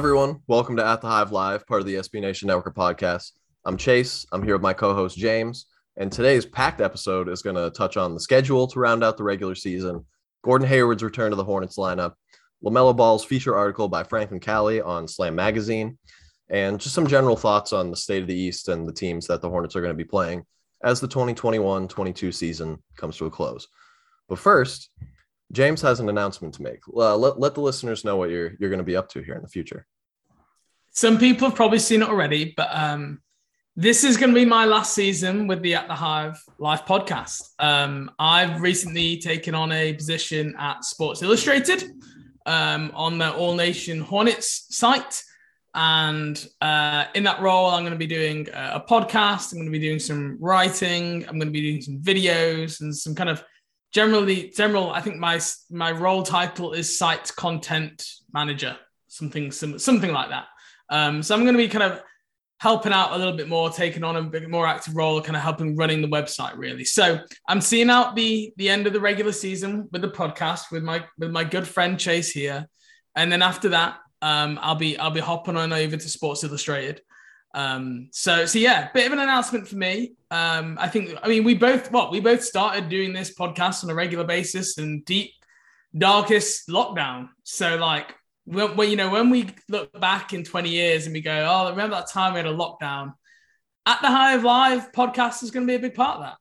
[0.00, 0.40] Everyone.
[0.46, 3.32] Welcome to At the Hive Live, part of the SB Nation Network podcast.
[3.66, 4.24] I'm Chase.
[4.32, 5.66] I'm here with my co host, James.
[5.98, 9.24] And today's packed episode is going to touch on the schedule to round out the
[9.24, 10.06] regular season,
[10.42, 12.14] Gordon Hayward's return to the Hornets lineup,
[12.64, 15.98] LaMelo Ball's feature article by Franklyn Calle on Slam Magazine,
[16.48, 19.42] and just some general thoughts on the state of the East and the teams that
[19.42, 20.44] the Hornets are going to be playing
[20.82, 23.68] as the 2021 22 season comes to a close.
[24.30, 24.88] But first,
[25.52, 26.80] James has an announcement to make.
[26.88, 29.34] Uh, let, let the listeners know what you're you're going to be up to here
[29.34, 29.86] in the future.
[30.92, 33.20] Some people have probably seen it already, but um,
[33.76, 37.42] this is going to be my last season with the At the Hive live podcast.
[37.58, 41.84] Um, I've recently taken on a position at Sports Illustrated
[42.46, 45.22] um, on the All Nation Hornets site.
[45.72, 49.52] And uh, in that role, I'm going to be doing a a podcast.
[49.52, 51.24] I'm going to be doing some writing.
[51.28, 53.44] I'm going to be doing some videos and some kind of
[53.92, 54.90] generally general.
[54.90, 55.40] I think my
[55.70, 58.76] my role title is site content manager,
[59.08, 60.46] something something like that.
[60.90, 62.02] Um, so I'm going to be kind of
[62.58, 65.42] helping out a little bit more, taking on a bit more active role, kind of
[65.42, 66.84] helping running the website really.
[66.84, 67.18] So
[67.48, 71.04] I'm seeing out the the end of the regular season with the podcast with my
[71.18, 72.68] with my good friend Chase here,
[73.16, 77.00] and then after that, um, I'll be I'll be hopping on over to Sports Illustrated.
[77.52, 80.12] Um, so so yeah, bit of an announcement for me.
[80.30, 83.90] Um, I think I mean we both what we both started doing this podcast on
[83.90, 85.32] a regular basis and deep
[85.96, 87.30] darkest lockdown.
[87.42, 91.20] So like when, when you know when we look back in 20 years and we
[91.20, 93.14] go, oh, remember that time we had a lockdown?
[93.86, 96.36] At the Hive Live podcast is going to be a big part of that.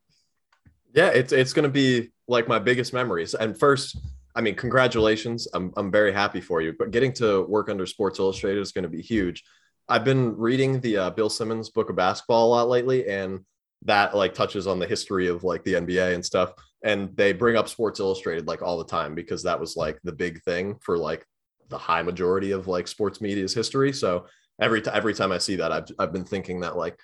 [0.93, 3.33] Yeah, it's it's going to be like my biggest memories.
[3.33, 3.97] And first,
[4.35, 5.47] I mean, congratulations.
[5.53, 6.73] I'm I'm very happy for you.
[6.77, 9.43] But getting to work under Sports Illustrated is going to be huge.
[9.89, 13.44] I've been reading the uh, Bill Simmons book of basketball a lot lately, and
[13.83, 16.53] that like touches on the history of like the NBA and stuff.
[16.83, 20.11] And they bring up Sports Illustrated like all the time because that was like the
[20.11, 21.25] big thing for like
[21.69, 23.91] the high majority of like sports media's history.
[23.91, 24.27] So
[24.61, 27.00] every time every time I see that, I've I've been thinking that like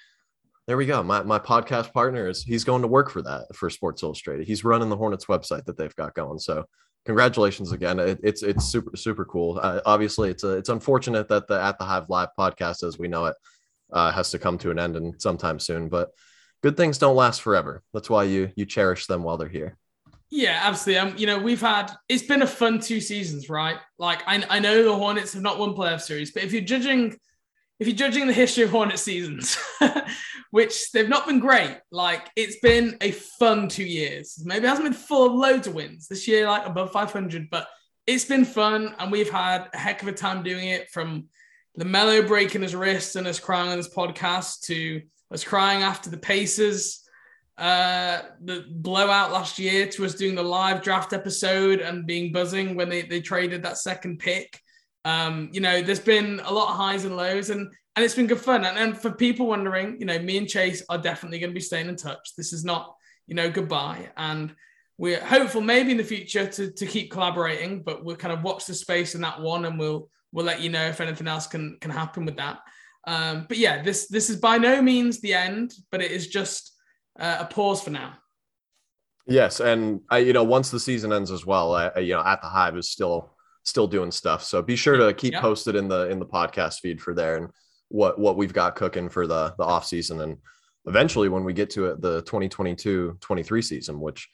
[0.67, 1.02] there we go.
[1.03, 4.47] My my podcast partner is he's going to work for that for Sports Illustrated.
[4.47, 6.40] He's running the Hornets website that they've got going.
[6.40, 6.66] So
[7.05, 7.99] congratulations again.
[7.99, 9.59] It, it's it's super super cool.
[9.61, 13.07] Uh, obviously, it's a, it's unfortunate that the At the Hive Live podcast, as we
[13.07, 13.35] know it,
[13.91, 15.89] uh, has to come to an end and sometime soon.
[15.89, 16.11] But
[16.61, 17.83] good things don't last forever.
[17.93, 19.77] That's why you you cherish them while they're here.
[20.31, 20.99] Yeah, absolutely.
[20.99, 23.77] Um, you know, we've had it's been a fun two seasons, right?
[23.99, 27.17] Like I, I know the Hornets have not won playoff series, but if you're judging
[27.80, 29.58] if you're judging the history of Hornet seasons,
[30.52, 34.41] which they've not been great, like it's been a fun two years.
[34.46, 37.68] Maybe it hasn't been full of loads of wins this year, like above 500, but
[38.08, 40.90] it's been fun, and we've had a heck of a time doing it.
[40.90, 41.26] From
[41.78, 45.02] LaMelo breaking his wrist and us crying on this podcast to
[45.32, 47.02] us crying after the Pacers
[47.58, 52.76] uh the blowout last year to us doing the live draft episode and being buzzing
[52.76, 54.59] when they, they traded that second pick
[55.05, 58.28] um you know there's been a lot of highs and lows and and it's been
[58.28, 58.66] good fun.
[58.66, 61.61] And, and for people wondering you know me and chase are definitely going to be
[61.61, 62.35] staying in touch.
[62.37, 62.96] This is not
[63.28, 64.09] you know goodbye.
[64.17, 64.53] And
[64.97, 68.66] we're hopeful maybe in the future to, to keep collaborating but we'll kind of watch
[68.66, 71.78] the space in that one and we'll we'll let you know if anything else can
[71.79, 72.59] can happen with that.
[73.08, 76.73] Um but yeah this this is by no means the end but it is just
[77.19, 78.16] uh, a pause for now.
[79.28, 82.41] Yes, and I, you know, once the season ends as well, I, you know, at
[82.41, 83.34] the Hive is still
[83.66, 84.44] still doing stuff.
[84.44, 85.41] So be sure to keep Yeah.
[85.41, 87.50] posted in the in the podcast feed for there and
[87.90, 90.38] what what we've got cooking for the the off season and
[90.88, 94.29] eventually when we get to it the 2022-23 season, which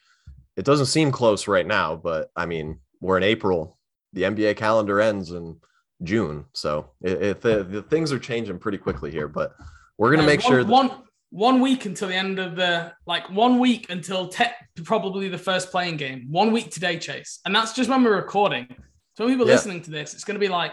[0.56, 3.78] it doesn't seem close right now, but I mean we're in April.
[4.12, 5.56] The NBA calendar ends in
[6.02, 9.28] June, so it, it, the, the things are changing pretty quickly here.
[9.28, 9.54] But
[9.96, 10.90] we're gonna make one, sure that one
[11.30, 14.44] one week until the end of the like one week until te-
[14.84, 16.26] probably the first playing game.
[16.30, 18.66] One week today, Chase, and that's just when we're recording.
[19.14, 19.54] So when people Yeah.
[19.54, 20.72] listening to this, it's going to be like,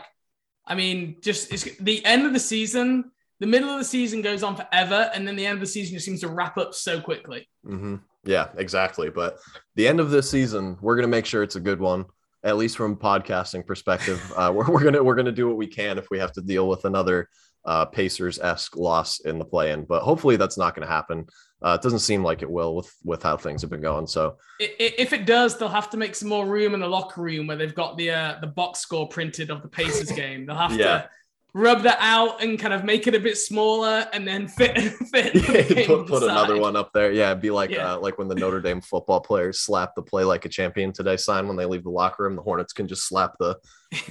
[0.66, 3.12] I mean, just it's the end of the season.
[3.40, 5.94] The middle of the season goes on forever, and then the end of the season
[5.96, 7.48] just seems to wrap up so quickly.
[7.64, 7.96] hmm
[8.26, 9.10] Yeah, exactly.
[9.10, 9.38] But
[9.76, 12.06] the end of this season, we're gonna make sure it's a good one,
[12.44, 14.20] at least from a podcasting perspective.
[14.36, 16.68] Uh, we're, we're gonna we're gonna do what we can if we have to deal
[16.68, 17.30] with another
[17.66, 21.26] uh, Pacers esque loss in the play-in, but hopefully that's not going to happen.
[21.62, 24.08] Uh, it doesn't seem like it will with with how things have been going.
[24.08, 27.48] So If it does, they'll have to make some more room in the locker room
[27.48, 30.46] where they've got the uh, the box score printed of the Pacers game.
[30.46, 30.86] They'll have Yeah.
[30.86, 31.10] to
[31.56, 34.80] rub that out and kind of make it a bit smaller, and then fit
[35.12, 35.34] fit
[35.76, 37.12] game put, put another one up there.
[37.12, 37.96] Yeah, it'd be like Yeah.
[37.96, 41.18] uh, like when the Notre Dame football players slap the play like a champion today
[41.18, 42.36] sign when they leave the locker room.
[42.38, 43.58] The Hornets can just slap the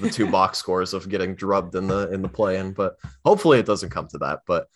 [0.01, 2.73] the two box scores of getting drubbed in the in the play-in.
[2.73, 4.41] But hopefully it doesn't come to that.
[4.47, 4.67] But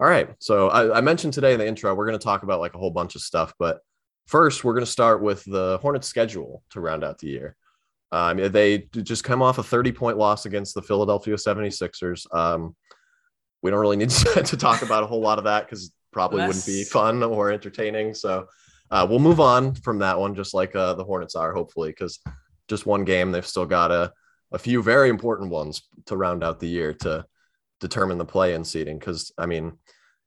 [0.00, 0.30] all right.
[0.38, 2.78] So I, I mentioned today in the intro, we're going to talk about like a
[2.78, 3.52] whole bunch of stuff.
[3.58, 3.80] But
[4.26, 7.56] first, we're going to start with the Hornets schedule to round out the year.
[8.10, 12.26] Um, they just come off a 30 point loss against the Philadelphia 76ers.
[12.34, 12.74] Um,
[13.62, 14.10] we don't really need
[14.44, 18.14] to, talk about a whole lot of that because probably wouldn't be fun or entertaining.
[18.14, 18.46] So
[18.90, 22.20] uh, we'll move on from that one, just like uh, the Hornets are, hopefully, because
[22.68, 24.12] just one game, they've still got a,
[24.50, 27.24] a few very important ones to round out the year to
[27.80, 28.98] determine the play in seating.
[28.98, 29.72] Because, I mean,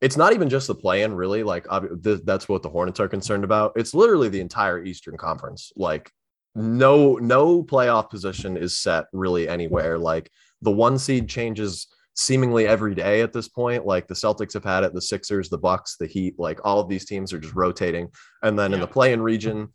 [0.01, 1.43] it's not even just the play in, really.
[1.43, 1.65] Like,
[2.03, 3.73] th- that's what the Hornets are concerned about.
[3.75, 5.71] It's literally the entire Eastern Conference.
[5.75, 6.11] Like,
[6.55, 10.29] no no playoff position is set really anywhere like
[10.61, 14.83] the one seed changes seemingly every day at this point like the celtics have had
[14.83, 18.07] it the sixers the bucks the heat like all of these teams are just rotating
[18.43, 19.67] and then in the play-in region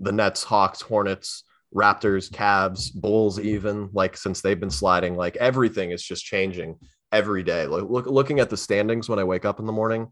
[0.00, 5.92] the nets hawks hornets raptors Cavs, bulls even like since they've been sliding like everything
[5.92, 6.76] is just changing
[7.18, 10.02] every day like look, looking at the standings when i wake up in the morning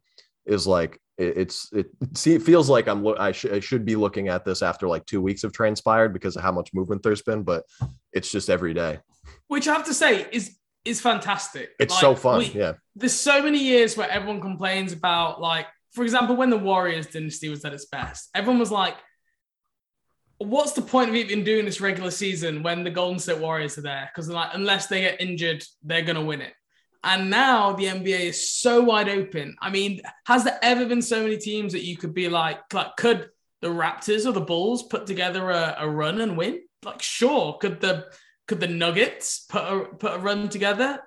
[0.47, 3.97] is like it, it's it see it feels like I'm I, sh- I should be
[3.97, 7.23] looking at this after like two weeks have transpired because of how much movement there's
[7.23, 7.65] been, but
[8.13, 8.99] it's just every day.
[9.49, 11.71] which I have to say is is fantastic.
[11.79, 12.39] It's Like, so fun.
[12.39, 16.59] we- yeah, There's so many years where everyone complains about, like, for example, when the
[16.71, 18.97] Warriors dynasty was at its best, everyone was like,
[20.39, 23.83] "What's the point of even doing this regular season when the Golden State Warriors are
[23.83, 24.11] there?
[24.13, 26.55] Because like, unless they get injured, they're gonna win it."
[27.05, 29.57] And now the NBA is so wide open.
[29.61, 32.97] I mean, has there ever been so many teams that you could be like, like
[32.97, 33.29] could
[33.61, 36.61] the Raptors or the Bulls put together a, a run and win?
[36.85, 37.59] Like, sure.
[37.59, 38.07] Could the
[38.47, 41.01] could the Nuggets put a put a run together?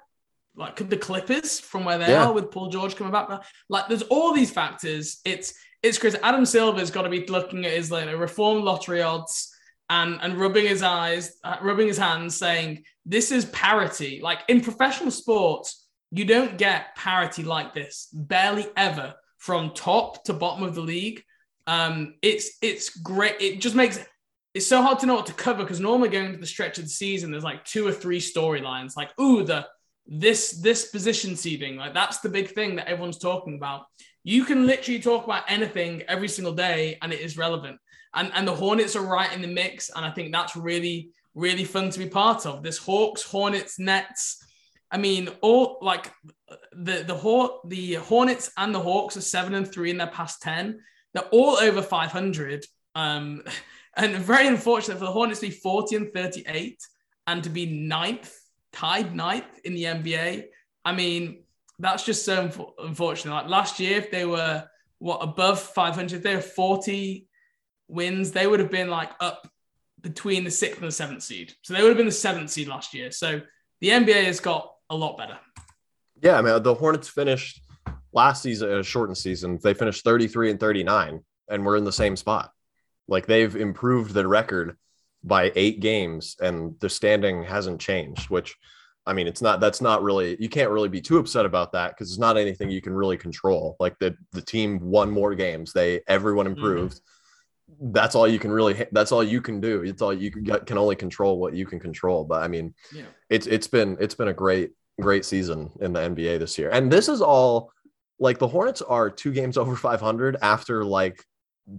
[0.57, 2.27] Like, could the Clippers from where they Yeah.
[2.27, 3.29] are with Paul George coming back?
[3.69, 5.19] Like, there's all these factors.
[5.25, 5.53] It's
[5.83, 6.17] it's crazy.
[6.23, 9.53] Adam Silver's got to be looking at his like reform lottery odds
[9.89, 14.19] and and rubbing his eyes, uh, rubbing his hands, saying this is parity.
[14.23, 20.33] Like in professional sports, you don't get parity like this, barely ever, from top to
[20.33, 21.23] bottom of the league.
[21.67, 23.35] Um, it's it's great.
[23.39, 23.99] It just makes
[24.53, 26.85] it's so hard to know what to cover because normally going into the stretch of
[26.85, 28.95] the season, there's like two or three storylines.
[28.95, 29.67] Like, ooh, the
[30.07, 33.85] this this position seeding, like that's the big thing that everyone's talking about.
[34.23, 37.79] You can literally talk about anything every single day, and it is relevant.
[38.13, 41.65] And and the Hornets are right in the mix, and I think that's really really
[41.65, 42.63] fun to be part of.
[42.63, 44.41] This Hawks, Hornets, Nets.
[44.91, 46.11] I mean, all like
[46.71, 50.41] the the Haw- the Hornets and the Hawks are seven and three in their past
[50.41, 50.79] ten.
[51.13, 52.65] They're all over five hundred.
[52.93, 53.43] Um,
[53.97, 56.81] and very unfortunate for the Hornets to be forty and thirty-eight
[57.27, 58.33] and to be ninth,
[58.73, 60.45] tied ninth in the NBA.
[60.83, 61.43] I mean,
[61.79, 63.33] that's just so unf- unfortunate.
[63.33, 64.67] Like last year, if they were
[64.99, 67.27] what above five hundred, they were forty
[67.87, 69.49] wins, they would have been like up
[70.01, 71.53] between the sixth and the seventh seed.
[71.63, 73.11] So they would have been the seventh seed last year.
[73.11, 73.41] So
[73.81, 75.37] the NBA has got a lot better.
[76.21, 76.37] yeah.
[76.37, 77.61] I mean, the Hornets finished
[78.13, 79.59] last season, a shortened season.
[79.61, 82.51] They finished 33 and 39, and we're in the same spot.
[83.07, 84.77] Like they've improved their record
[85.23, 88.29] by eight games, and the standing hasn't changed.
[88.29, 88.55] Which,
[89.05, 89.59] I mean, it's not.
[89.59, 90.37] That's not really.
[90.39, 93.17] You can't really be too upset about that because it's not anything you can really
[93.17, 93.75] control.
[93.79, 95.73] Like the the team won more games.
[95.73, 96.57] They everyone mm-hmm.
[96.57, 96.99] improved.
[97.81, 98.85] That's all you can really.
[98.91, 99.81] That's all you can do.
[99.81, 102.23] It's all you can, can only control what you can control.
[102.23, 103.03] But I mean, Yeah.
[103.29, 106.69] it's it's been it's been a great great season in the NBA this year.
[106.69, 107.71] And this is all
[108.19, 111.23] like the Hornets are two games over 500 after like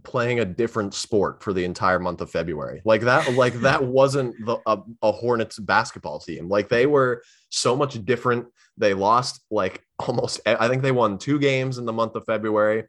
[0.03, 2.83] playing a different sport for the entire month of February.
[2.85, 6.49] Like that, like that wasn't the a, a, Hornets basketball team.
[6.49, 8.47] Like they were so much different.
[8.77, 12.85] They lost like almost I think they won two games in the month of February.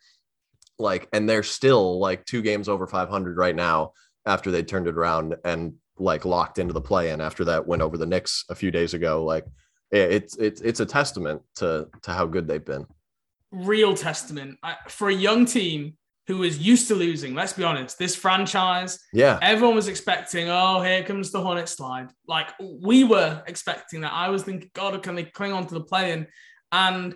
[0.80, 3.94] Like, and they're still like two games over 500 right now
[4.26, 7.82] after they turned it around and like locked into the play in after that win
[7.82, 9.24] over the Knicks a few days ago.
[9.24, 9.46] Like
[9.92, 12.86] it's it's it's a testament to to how good they've been.
[13.52, 17.34] Real testament I, for a young team who is used to losing.
[17.34, 17.98] Let's be honest.
[17.98, 20.50] This franchise, yeah, everyone was expecting.
[20.50, 22.10] Oh, here comes the Hornet slide.
[22.28, 24.14] Like we were expecting that.
[24.14, 26.28] I was thinking, God, can they cling on to the play in?
[26.72, 27.16] And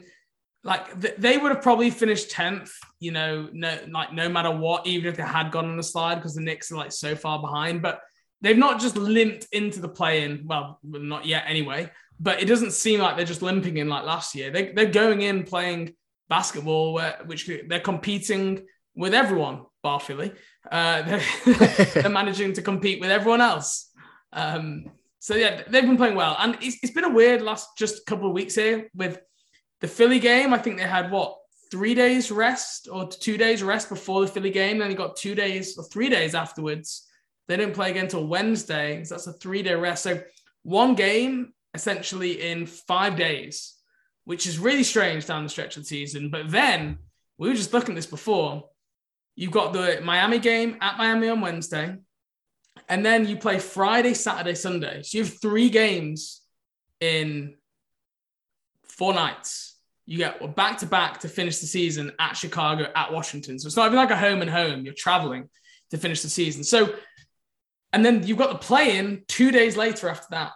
[0.64, 2.72] like th- they would have probably finished tenth.
[3.00, 6.16] You know, no, like no matter what, even if they had gone on the slide,
[6.16, 7.82] because the Knicks are like so far behind.
[7.82, 8.02] But
[8.42, 10.44] they've not just limped into the play in.
[10.46, 11.90] Well, not yet anyway.
[12.20, 14.52] But it doesn't seem like they're just limping in like last year.
[14.52, 15.96] They, they're going in playing
[16.30, 18.66] basketball, where, which they're competing
[18.96, 20.32] with everyone, bar Philly.
[20.72, 21.02] Uh,
[21.46, 23.90] they're, they're, managing to compete with everyone else.
[24.34, 24.86] Um,
[25.18, 28.28] so yeah, they've been playing well, and it's, it's been a weird last just couple
[28.28, 29.20] of weeks here with
[29.82, 30.54] the Philly game.
[30.54, 31.38] I think they had what
[31.72, 34.78] three days rest or two days rest before the Philly game.
[34.78, 37.08] Then they got two days or three days afterwards.
[37.48, 39.04] They didn't play again until Wednesday.
[39.04, 40.04] So that's a three day rest.
[40.04, 40.22] So
[40.64, 43.76] one game essentially in five days,
[44.26, 46.30] which is really strange down the stretch of the season.
[46.30, 46.98] But then
[47.38, 48.70] we were just looking at this before.
[49.36, 51.96] You've got the Miami game at Miami on Wednesday,
[52.90, 55.02] and then you play Friday, Saturday, Sunday.
[55.04, 56.42] So you have three games
[57.00, 57.56] in
[58.84, 59.71] four nights.
[60.06, 63.60] You get back to back to finish the season at Chicago, at Washington.
[63.60, 64.84] So it's not even like a home and home.
[64.84, 65.50] You're traveling
[65.92, 66.64] to finish the season.
[66.64, 66.96] So,
[67.94, 70.52] and then you've got the play in two days later after that.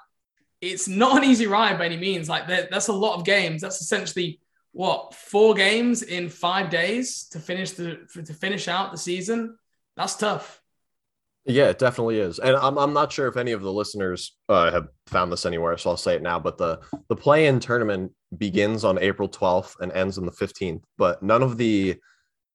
[0.62, 2.28] It's not an easy ride by any means.
[2.28, 3.62] Like that's a lot of games.
[3.62, 4.40] That's essentially
[4.72, 9.58] what four games in five days to finish the to finish out the season.
[9.96, 10.62] That's tough.
[11.48, 14.72] Yeah, it definitely is, and I'm I'm not sure if any of the listeners uh,
[14.72, 16.40] have found this anywhere, so I'll say it now.
[16.40, 21.22] But the the play-in tournament begins on April 12th and ends on the 15th, but
[21.22, 21.98] none of the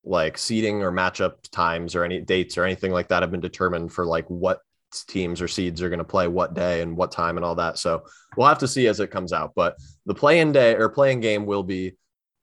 [0.03, 3.93] like seeding or matchup times or any dates or anything like that have been determined
[3.93, 4.59] for like what
[5.07, 7.77] teams or seeds are going to play what day and what time and all that.
[7.77, 8.03] So
[8.35, 9.53] we'll have to see as it comes out.
[9.55, 11.93] But the play-in day or playing game will be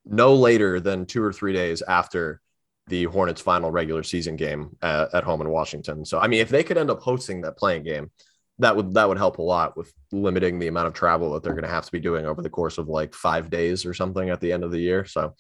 [0.07, 2.41] no later than two or three days after
[2.89, 6.05] the Hornets' final regular season game at, at, home in Washington.
[6.05, 8.11] So, I mean, if they could end up hosting that playing game,
[8.59, 11.53] that would that would help a lot with limiting the amount of travel that they're
[11.53, 14.31] going to have to be doing over the course of like five days or something
[14.31, 15.05] at the end of the year.
[15.05, 15.35] So,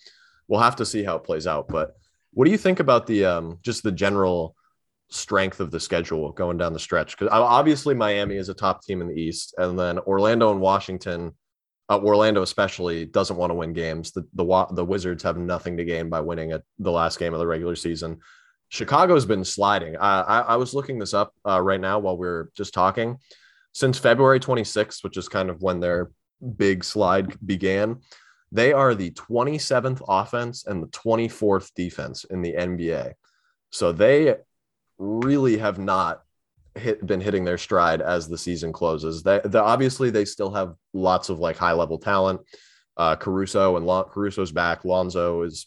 [0.48, 1.68] we'll have to see how it plays out.
[1.68, 1.94] But
[2.32, 4.56] what do you think about the um, just the general
[5.10, 7.16] strength of the schedule going down the stretch?
[7.16, 11.34] Because obviously Miami is a top team in the East, and then Orlando and Washington
[11.88, 14.12] uh, Orlando especially doesn't want to win games.
[14.12, 17.40] The, the the Wizards have nothing to gain by winning at the last game of
[17.40, 18.18] the regular season.
[18.68, 19.96] Chicago's been sliding.
[19.96, 23.18] Uh, I, I was looking this up uh, right now while we are just talking.
[23.72, 26.10] Since February 26th, which is kind of when their
[26.56, 28.00] big slide began,
[28.52, 33.12] they are the 27th offense and the 24th defense in the NBA.
[33.70, 34.36] So they
[34.98, 36.22] really have not
[36.74, 39.22] hit been hitting their stride as the season closes.
[39.22, 42.40] They, the, obviously they still have lots of like high level talent.
[42.96, 44.84] Uh, Caruso and Lon- Caruso's back.
[44.84, 45.66] Lonzo is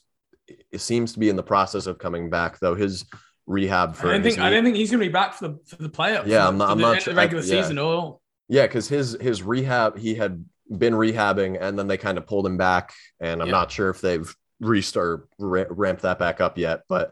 [0.72, 2.75] it seems to be in the process of coming back though.
[2.75, 3.05] His
[3.48, 5.75] rehab for I don't think I don't think he's gonna be back for the for
[5.77, 6.27] the playoffs.
[6.27, 6.70] Yeah, I'm not.
[6.70, 7.13] I'm not sure.
[7.13, 7.62] regular I, yeah.
[7.62, 10.43] season or yeah, because his his rehab he had
[10.77, 13.51] been rehabbing and then they kind of pulled him back, and I'm yeah.
[13.51, 17.12] not sure if they've restart ramped that back up yet, but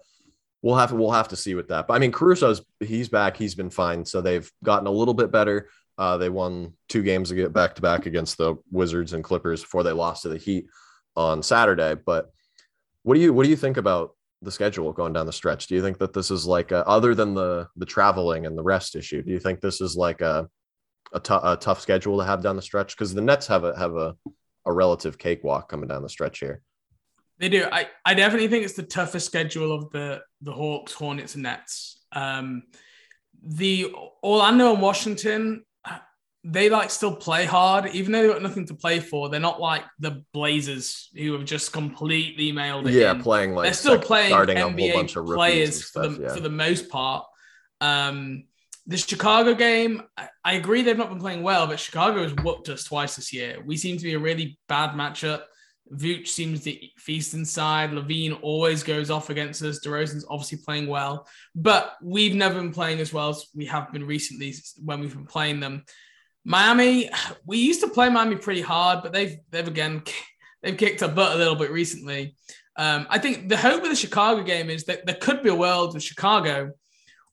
[0.62, 1.88] we'll have we'll have to see with that.
[1.88, 3.38] But I mean, Caruso's he's back.
[3.38, 4.06] He's been fine.
[4.06, 5.70] So they've gotten a little bit better.
[5.98, 9.62] Uh, they won two games to get back to back against the Wizards and Clippers
[9.62, 10.68] before they lost to the Heat
[11.16, 11.96] on Saturday.
[11.96, 12.32] But
[13.04, 14.12] what do you what do you think about
[14.42, 15.68] the schedule going down the stretch?
[15.68, 18.63] Do you think that this is like a, other than the the traveling and the
[18.63, 19.22] rest issue?
[19.22, 20.48] Do you think this is like a
[21.12, 22.96] a, t- a tough schedule to have down the stretch?
[22.96, 24.16] Because the Nets have a have a
[24.66, 26.62] a relative cakewalk coming down the stretch here.
[27.39, 27.65] They do.
[27.72, 32.03] I, I definitely think it's the toughest schedule of the the Hawks, Hornets, and Nets.
[32.12, 32.63] Um,
[33.41, 33.93] the
[34.24, 35.63] Orlando and Washington,
[36.43, 39.29] they like still play hard, even though they've got nothing to play for.
[39.29, 42.93] They're not like the Blazers who have just completely mailed it.
[42.93, 43.22] Yeah, in.
[43.22, 46.34] playing like they're still playing NBA players stuff, for the yeah.
[46.34, 47.25] for the most part.
[47.81, 48.43] Um,
[48.86, 52.69] the Chicago game, I, I agree they've not been playing well, but Chicago has whooped
[52.69, 53.62] us twice this year.
[53.63, 55.43] We seem to be a really bad matchup.
[55.93, 57.91] Vooch seems to feast inside.
[57.91, 59.79] LaVine always goes off against us.
[59.79, 64.05] DeRozan's obviously playing well, but we've never been playing as well as we have been
[64.05, 64.53] recently
[64.84, 65.84] when we've been playing them.
[66.46, 67.10] Miami,
[67.46, 70.03] we used to play Miami pretty hard, but they've they've again
[70.63, 72.36] they've kicked our butt a little bit recently.
[72.75, 75.55] Um, I think the hope of the Chicago game is that there could be a
[75.55, 76.72] world with Chicago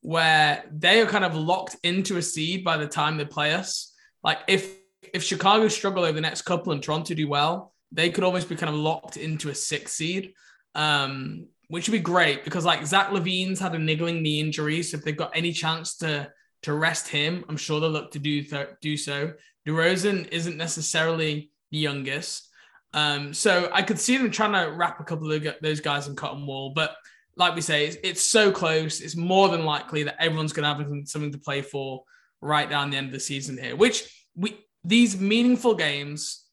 [0.01, 3.93] where they are kind of locked into a seed by the time they play us.
[4.23, 4.69] Like if
[5.13, 8.57] if Chicago struggle over the next couple and Toronto do well, they could almost be
[8.57, 10.35] kind of locked into a six seed,
[10.75, 14.97] um, which would be great because like Zach LaVine's had a niggling knee injury, so
[14.97, 16.31] if they've got any chance to
[16.63, 19.33] to rest him, I'm sure they'll look to do th- do so.
[19.67, 22.49] DeRozan isn't necessarily the youngest,
[22.93, 26.17] um, so I could see them trying to wrap a couple of those guys in
[26.17, 26.97] cotton wool, but
[27.37, 29.01] like we say, it's, it's so close.
[29.01, 32.05] It's more than likely that everyone's going to have something to play for
[32.41, 33.77] right down the end of the season here.
[33.77, 36.46] Which we these meaningful games,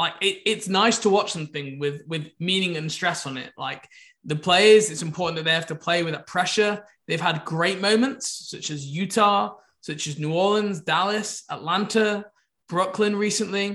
[0.00, 3.52] like it, it's nice to watch something with with meaning and stress on it.
[3.58, 3.86] Like
[4.24, 6.84] the players, it's important that they have to play with that pressure.
[7.06, 12.24] They've had great moments, such as Utah, such as New Orleans, Dallas, Atlanta,
[12.68, 13.68] Brooklyn recently.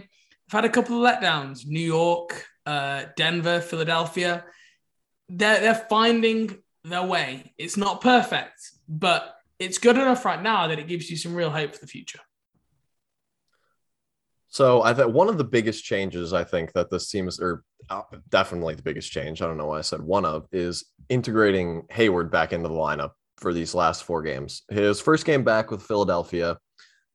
[0.48, 4.46] I've had a couple of letdowns, New York, uh, Denver, Philadelphia.
[5.29, 7.53] They're, they're finding their way.
[7.58, 11.50] It's not perfect, but it's good enough right now that it gives you some real
[11.50, 12.20] hope for the future.
[14.56, 17.66] So I think one of the biggest changes I think that this team is, or
[17.90, 21.84] uh, definitely the biggest change, I don't know why I said one of, is integrating
[21.90, 24.62] Hayward back into the lineup for these last four games.
[24.70, 26.58] His first game back with Philadelphia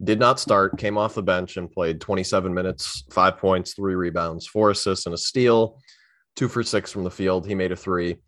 [0.05, 4.47] did not start, came off the bench and played 27 minutes, five points, three rebounds,
[4.47, 5.81] four assists, and a steal,
[6.37, 7.47] two for six from the field.
[7.47, 8.19] He made a three.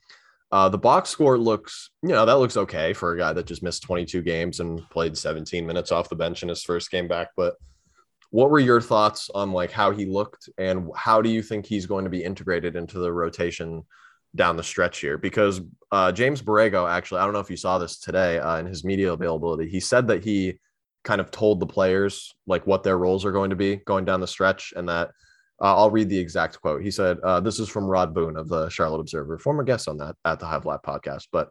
[0.51, 3.63] Uh, the box score looks, you know, that looks okay for a guy that just
[3.63, 7.29] missed 22 games and played 17 minutes off the bench in his first game back.
[7.37, 7.57] But
[8.33, 11.85] what were your thoughts on like how he looked and how do you think he's
[11.85, 13.85] going to be integrated into the rotation
[14.35, 15.19] down the stretch here?
[15.19, 15.61] Because
[15.93, 18.85] uh, James Borrego, actually, I don't know if you saw this today uh, in his
[18.85, 20.59] media availability, he said that he
[21.05, 24.21] kind of told the players like what their roles are going to be going down
[24.21, 25.11] the stretch and that
[25.61, 26.83] uh, I'll read the exact quote.
[26.83, 29.99] He said, uh, This is from Rod Boone of the Charlotte Observer, former guest on
[29.99, 31.29] that at the Hive Live podcast.
[31.31, 31.51] But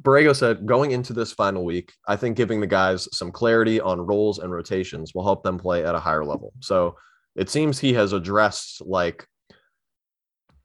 [0.00, 4.00] Borrego said, going into this final week, I think giving the guys some clarity on
[4.00, 6.52] roles and rotations will help them play at a higher level.
[6.60, 6.96] So
[7.36, 9.26] it seems he has addressed like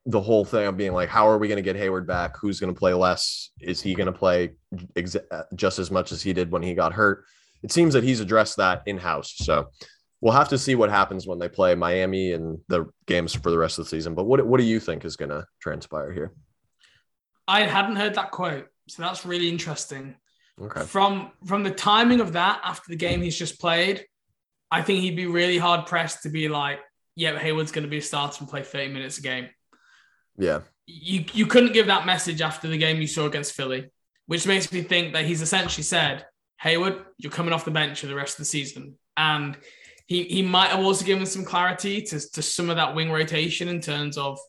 [0.06, 2.38] the whole thing of being like, how are we going to get Hayward back?
[2.38, 3.52] Who's going to play less?
[3.60, 4.52] Is he going to play
[4.96, 5.18] ex-
[5.54, 7.26] just as much as he did when he got hurt?
[7.62, 9.34] It seems that he's addressed that in house.
[9.36, 9.68] So
[10.22, 13.58] we'll have to see what happens when they play Miami and the games for the
[13.58, 14.16] rest of the season.
[14.16, 16.34] But what, what do you think is going to transpire here?
[17.46, 18.68] I hadn't heard that quote.
[18.88, 20.16] So that's really interesting.
[20.60, 20.82] Okay.
[20.82, 24.06] From from the timing of that after the game he's just played,
[24.72, 26.80] I think he'd be really hard pressed to be like,
[27.16, 29.50] yeah, Hayward's going to be a starter and play 30 minutes a game.
[30.38, 30.62] Yeah.
[30.88, 33.92] You you couldn't give that message after the game you saw against Philly,
[34.26, 36.26] which makes me think that he's essentially said,
[36.62, 38.98] Hayward, you're coming off the bench for the rest of the season.
[39.16, 39.58] And
[40.08, 43.68] he he might have also given some clarity to, to some of that wing rotation
[43.68, 44.40] in terms of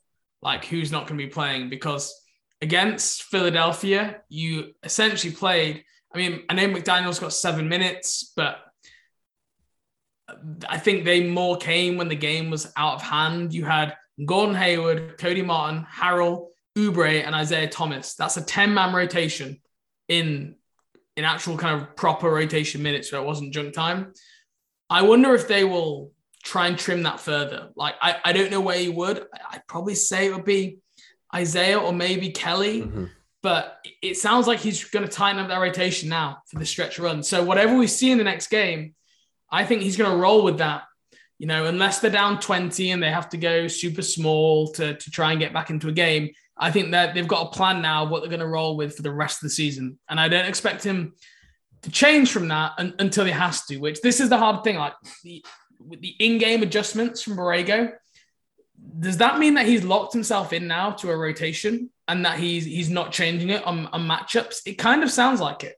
[0.40, 2.14] like who's not going to be playing because
[2.60, 5.84] against Philadelphia, you essentially played.
[6.12, 8.58] I mean, I know McDaniel's got seven minutes, but
[10.68, 13.54] I think they more came when the game was out of hand.
[13.54, 18.14] You had Gordon Hayward, Cody Martin, Harrell, Oubre, and Isaiah Thomas.
[18.14, 19.60] That's a 10 man rotation
[20.08, 20.56] in,
[21.16, 24.12] in actual kind of proper rotation minutes where it wasn't junk time.
[24.90, 27.70] I wonder if they will try and trim that further.
[27.76, 29.24] Like, I, I don't know where you would.
[29.50, 30.78] I'd probably say it would be
[31.34, 32.82] Isaiah or maybe Kelly.
[32.82, 33.04] Mm-hmm.
[33.40, 36.98] But it sounds like he's going to tighten up that rotation now for the stretch
[36.98, 37.22] run.
[37.22, 38.94] So whatever we see in the next game,
[39.50, 40.82] I think he's going to roll with that.
[41.38, 45.10] You know, unless they're down 20 and they have to go super small to, to
[45.10, 48.04] try and get back into a game, I think that they've got a plan now
[48.04, 50.00] of what they're going to roll with for the rest of the season.
[50.08, 51.14] And I don't expect him
[51.82, 54.76] to change from that un- until he has to, which this is the hard thing.
[54.76, 55.44] Like the,
[56.00, 57.92] the in-game adjustments from Borrego,
[58.98, 62.64] does that mean that he's locked himself in now to a rotation and that he's
[62.64, 64.60] he's not changing it on, on matchups?
[64.66, 65.76] It kind of sounds like it.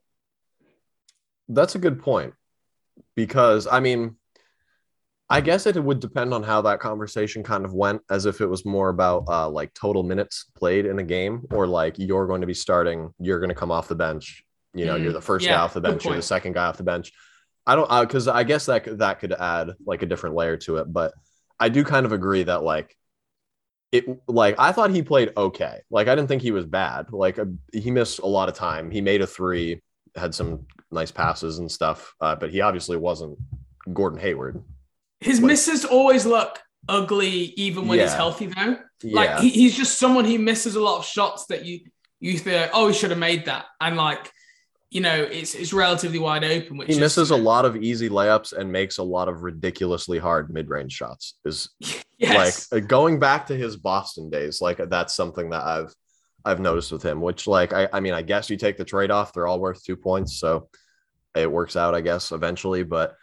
[1.48, 2.34] That's a good point
[3.16, 4.16] because I mean,
[5.28, 8.46] I guess it would depend on how that conversation kind of went, as if it
[8.46, 12.40] was more about uh, like total minutes played in a game, or like you're going
[12.40, 14.44] to be starting, you're going to come off the bench.
[14.72, 16.66] You know, mm, you're the first yeah, guy off the bench, you're the second guy
[16.66, 17.12] off the bench.
[17.66, 20.78] I don't because uh, I guess that that could add like a different layer to
[20.78, 21.12] it, but
[21.58, 22.96] I do kind of agree that like
[23.92, 25.80] it like I thought he played okay.
[25.90, 27.12] Like I didn't think he was bad.
[27.12, 28.90] Like uh, he missed a lot of time.
[28.90, 29.80] He made a three,
[30.14, 33.38] had some nice passes and stuff, uh, but he obviously wasn't
[33.92, 34.62] Gordon Hayward.
[35.20, 38.04] His like, misses always look ugly, even when yeah.
[38.04, 38.46] he's healthy.
[38.46, 39.40] Though, like yeah.
[39.40, 41.80] he, he's just someone he misses a lot of shots that you
[42.20, 44.30] you think, oh, he should have made that, and like
[44.90, 46.76] you know, it's it's relatively wide open.
[46.76, 50.18] Which he is, misses a lot of easy layups and makes a lot of ridiculously
[50.18, 51.34] hard mid-range shots.
[51.44, 51.70] Is
[52.18, 52.72] yes.
[52.72, 55.94] like uh, going back to his Boston days, like that's something that I've
[56.44, 57.20] I've noticed with him.
[57.20, 59.84] Which like I I mean I guess you take the trade off, they're all worth
[59.84, 60.68] two points, so
[61.36, 62.82] it works out I guess eventually.
[62.82, 63.14] But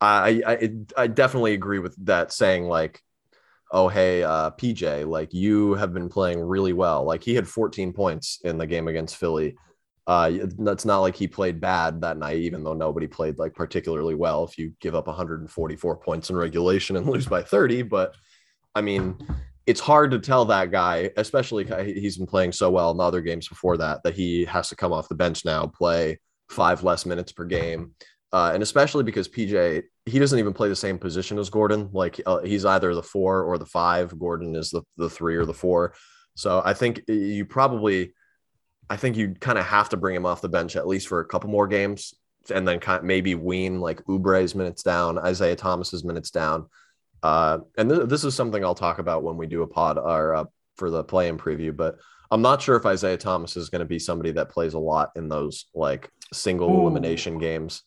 [0.00, 3.00] I I I definitely agree with that saying like.
[3.72, 7.02] Oh hey, uh, PJ, like you have been playing really well.
[7.02, 9.56] Like he had 14 points in the game against Philly.
[10.06, 14.14] Uh, it's not like he played bad that night, even though nobody played like particularly
[14.14, 14.44] well.
[14.44, 18.14] If you give up 144 points in regulation and lose by 30, but
[18.74, 19.16] I mean,
[19.66, 23.22] it's hard to tell that guy, especially he's been playing so well in the other
[23.22, 26.18] games before that, that he has to come off the bench now, play
[26.50, 27.92] five less minutes per game.
[28.32, 31.88] Uh, and especially because PJ, he doesn't even play the same position as Gordon.
[31.92, 34.18] Like uh, he's either the four or the five.
[34.18, 35.94] Gordon is the, the three or the four.
[36.34, 38.12] So I think you probably,
[38.90, 41.20] I think you kind of have to bring him off the bench at least for
[41.20, 42.14] a couple more games
[42.50, 46.66] and then kind of maybe wean like Oubre's minutes down, Isaiah Thomas's minutes down.
[47.22, 50.34] Uh, and th- this is something I'll talk about when we do a pod or
[50.34, 50.44] uh,
[50.76, 51.98] for the play in preview, but
[52.30, 55.12] I'm not sure if Isaiah Thomas is going to be somebody that plays a lot
[55.16, 56.80] in those like single Ooh.
[56.80, 57.82] elimination games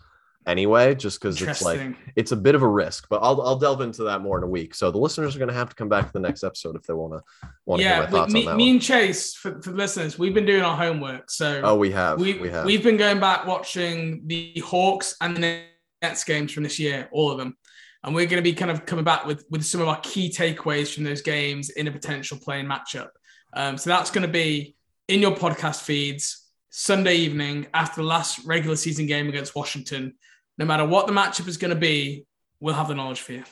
[0.48, 3.08] anyway, just because it's like it's a bit of a risk.
[3.10, 4.74] But I'll I'll delve into that more in a week.
[4.74, 6.84] So the listeners are going to have to come back to the next episode if
[6.84, 8.58] they want to want to yeah, hear my thoughts me, on that.
[8.58, 8.72] me one.
[8.74, 11.30] and Chase for, for the listeners, we've been doing our homework.
[11.30, 12.20] So Oh, we have.
[12.20, 12.66] we, we have.
[12.66, 15.64] we've been going back watching the Hawks and the
[16.02, 17.58] Nets games from this year, all of them.
[18.04, 20.30] And we're going to be kind of coming back with, with some of our key
[20.30, 23.10] takeaways from those games in a potential playing matchup.
[23.54, 24.76] Um, so that's going to be
[25.08, 30.14] in your podcast feeds Sunday evening after the last regular season game against Washington.
[30.58, 32.26] No matter what the matchup is going to be,
[32.60, 33.44] we'll have the knowledge for you.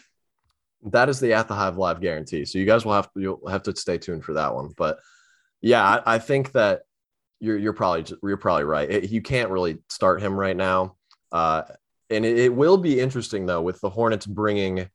[0.92, 2.46] that is the at the hive live guarantee.
[2.46, 4.74] So you guys will have to you'll have to stay tuned for that one.
[4.76, 5.00] But
[5.62, 6.82] yeah, I, I think that
[7.40, 8.90] you're you're probably you're probably right.
[8.90, 10.96] It, you can't really start him right now.
[11.32, 11.64] Uh,
[12.10, 14.90] and it, it will be interesting though with the Hornets bringing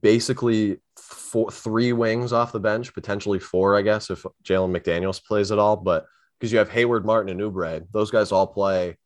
[0.00, 5.52] basically four, three wings off the bench, potentially four, I guess, if Jalen McDaniels plays
[5.52, 5.76] at all.
[5.76, 6.06] But
[6.38, 8.96] because you have Hayward, Martin, and Oubre, those guys all play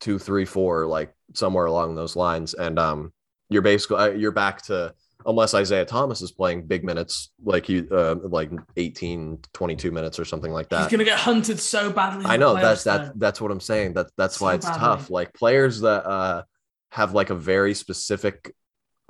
[0.00, 2.54] two, three, four, like somewhere along those lines.
[2.54, 3.12] And um,
[3.48, 4.94] you're basically uh, you're back to
[5.26, 10.24] unless Isaiah Thomas is playing big minutes, like you uh, like 18, 22 minutes or
[10.24, 10.82] something like that.
[10.82, 12.26] He's going to get hunted so badly.
[12.26, 12.98] I know that's though.
[12.98, 13.94] that that's what I'm saying.
[13.94, 14.80] That that's why it's badly.
[14.80, 15.10] tough.
[15.10, 16.42] Like players that uh
[16.90, 18.54] have like a very specific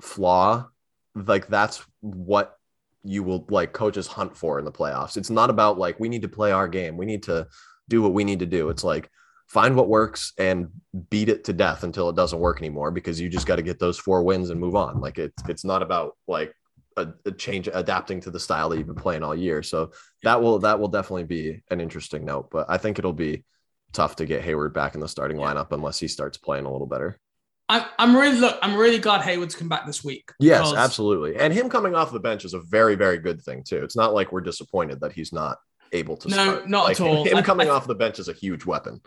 [0.00, 0.66] flaw,
[1.14, 2.56] like that's what
[3.04, 5.16] you will like coaches hunt for in the playoffs.
[5.16, 6.96] It's not about like we need to play our game.
[6.96, 7.48] We need to
[7.88, 8.68] do what we need to do.
[8.68, 9.10] It's like
[9.52, 10.68] find what works and
[11.10, 13.78] beat it to death until it doesn't work anymore because you just got to get
[13.78, 14.98] those four wins and move on.
[14.98, 16.54] Like it's it's not about like
[16.96, 19.62] a, a change adapting to the style that you've been playing all year.
[19.62, 22.48] So that will that will definitely be an interesting note.
[22.50, 23.44] But I think it'll be
[23.92, 26.86] tough to get Hayward back in the starting lineup unless he starts playing a little
[26.86, 27.18] better.
[27.68, 28.58] I'm, I'm really look.
[28.62, 30.30] I'm really glad Hayward's come back this week.
[30.40, 31.36] Yes, absolutely.
[31.36, 33.78] And him coming off the bench is a very, very good thing too.
[33.84, 35.58] It's not like we're disappointed that he's not
[35.92, 36.28] able to.
[36.28, 36.68] No, start.
[36.68, 37.24] not Like, at all.
[37.24, 39.00] Him I- coming I- off the bench is a huge weapon.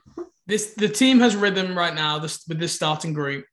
[0.47, 2.19] This the team has rhythm right now.
[2.19, 3.45] This with this starting group.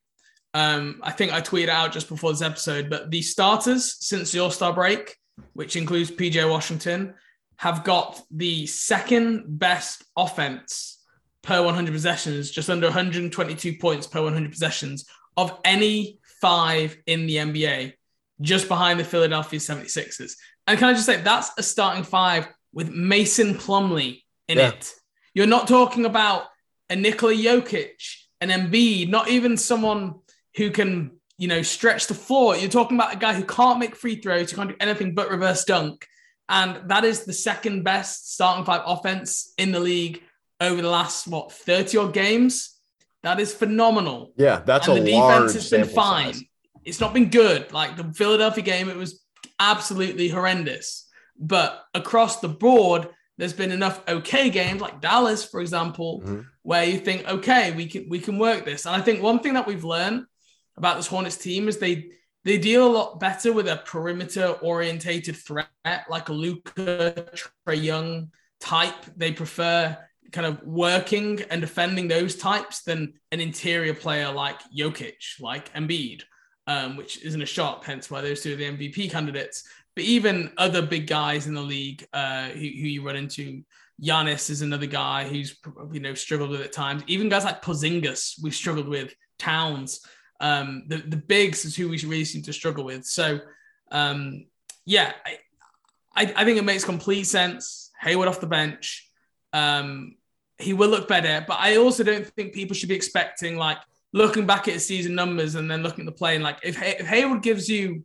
[0.55, 4.41] Um, I think I tweeted out just before this episode, but the starters since the
[4.41, 5.17] All Star break,
[5.55, 7.15] which includes PJ Washington,
[7.57, 10.99] have got the second best offense
[11.43, 17.37] per 100 possessions, just under 122 points per 100 possessions of any five in the
[17.37, 17.95] NBA,
[18.41, 20.35] just behind the Philadelphia 76ers.
[20.67, 24.69] And can I just say that's a starting five with Mason Plumlee in Yeah.
[24.69, 24.93] it.
[25.35, 26.45] You're not talking about
[26.93, 30.15] a Nikola Jokic, an Embiid, not even someone
[30.57, 32.55] who can, you know, stretch the floor.
[32.55, 35.31] You're talking about a guy who can't make free throws, who can't do anything but
[35.31, 36.07] reverse dunk.
[36.49, 40.23] And that is the second best starting five offense in the league
[40.61, 42.79] over the last, what, 30 odd games?
[43.23, 46.35] That is phenomenal Yeah, that's and a the defense has been fine.
[46.35, 46.43] size.
[46.85, 47.73] It's not been good.
[47.73, 49.25] Like the Philadelphia game, it was
[49.59, 51.09] absolutely horrendous.
[51.39, 56.47] But across the board, there's been enough okay games, like Dallas, for example, Mhm.
[56.63, 58.87] Where you think, okay, we can we can work this.
[58.87, 60.27] And I think one thing that we've learned
[60.77, 62.11] about this Hornets team is they
[62.45, 65.69] they deal a lot better with a perimeter orientated threat,
[66.09, 68.95] like a Luka Trey Young type.
[69.17, 69.97] They prefer
[70.33, 76.23] kind of working and defending those types than an interior player like Jokic, like Embiid,
[76.67, 79.65] um, which isn't a shot, hence why those two are the MVP candidates.
[79.95, 83.63] But even other big guys in the league uh, who, who you run into,
[84.03, 85.57] Giannis is another guy who's
[85.93, 87.03] you know struggled with at times.
[87.07, 89.15] Even guys like Porzingis, we've struggled with.
[89.39, 90.07] Towns,
[90.41, 93.05] um, the the bigs is who we really seem to struggle with.
[93.05, 93.41] So,
[93.91, 94.47] um,
[94.85, 95.39] yeah, I,
[96.15, 97.91] I, I think it makes complete sense.
[98.01, 99.09] Hayward off the bench.
[99.53, 100.17] Um,
[100.59, 101.45] he will look better.
[101.47, 103.79] But I also don't think people should be expecting like
[104.13, 106.77] looking back at his season numbers and then looking at the play and like if,
[106.77, 108.05] Hay- if Hayward gives you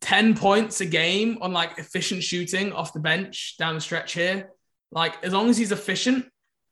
[0.00, 4.50] 10 points a game on like efficient shooting off the bench down the stretch here,
[4.90, 6.26] like as long as he's efficient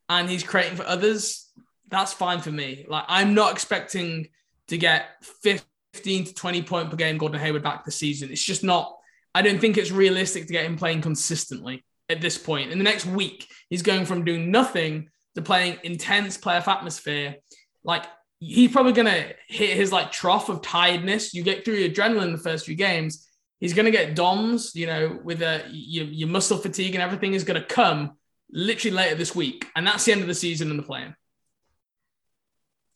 [0.09, 1.51] and he's creating for others,
[1.89, 2.87] that's fine for me.
[2.89, 4.29] Like I'm not expecting
[4.69, 5.07] to get
[5.43, 8.31] 15 to 20 point per game Gordon Hayward back this season.
[8.31, 8.97] It's just not,
[9.35, 12.71] I don't think it's realistic to get him playing consistently at this point.
[12.71, 17.37] In the next week, he's going from doing nothing to playing intense playoff atmosphere.
[17.85, 18.05] Like
[18.43, 21.33] he's probably gonna hit his like trough of tiredness.
[21.33, 23.29] You get through your adrenaline in the first few games.
[23.61, 27.45] He's gonna get DOMS, you know, with a your, your muscle fatigue and everything is
[27.45, 28.17] gonna come
[28.51, 31.15] literally later this week, and that's the end of the season in the plan.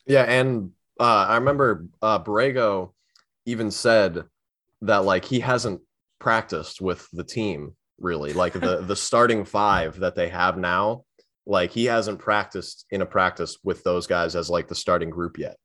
[0.06, 2.92] Yeah, and uh, I remember uh, Borrego
[3.44, 4.24] even said
[4.82, 5.80] that like he hasn't
[6.18, 11.04] practiced with the team really, like the the starting five that they have now.
[11.46, 15.38] Like he hasn't practiced in a practice with those guys as like the starting group
[15.38, 15.56] yet.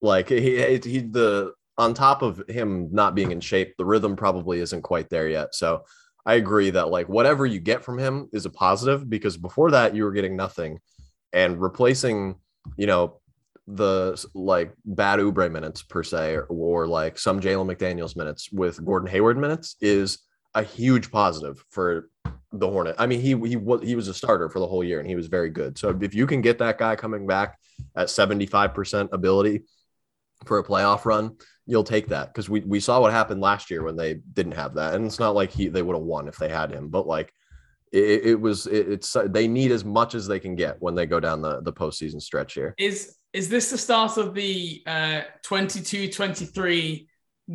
[0.00, 4.60] Like he he the on top of him not being in shape, the rhythm probably
[4.60, 5.54] isn't quite there yet.
[5.54, 5.84] So
[6.24, 9.94] I agree that like whatever you get from him is a positive because before that
[9.94, 10.78] you were getting nothing,
[11.32, 12.36] and replacing
[12.76, 13.20] you know
[13.66, 18.84] the like bad Oubre minutes per se or, or like some Jalen McDaniels minutes with
[18.84, 20.18] Gordon Hayward minutes is
[20.54, 22.10] a huge positive for
[22.52, 22.96] the Hornet.
[22.98, 25.16] I mean, he he was he was a starter for the whole year and he
[25.16, 25.78] was very good.
[25.78, 27.58] So if you can get that guy coming back
[27.96, 29.62] at 75% ability
[30.44, 33.82] for a playoff run, you'll take that because we we saw what happened last year
[33.82, 34.94] when they didn't have that.
[34.94, 37.32] And it's not like he they would have won if they had him, but like
[37.92, 41.06] it, it was it, it's they need as much as they can get when they
[41.06, 42.74] go down the the postseason stretch here.
[42.78, 47.06] Is is this the start of the uh 22-23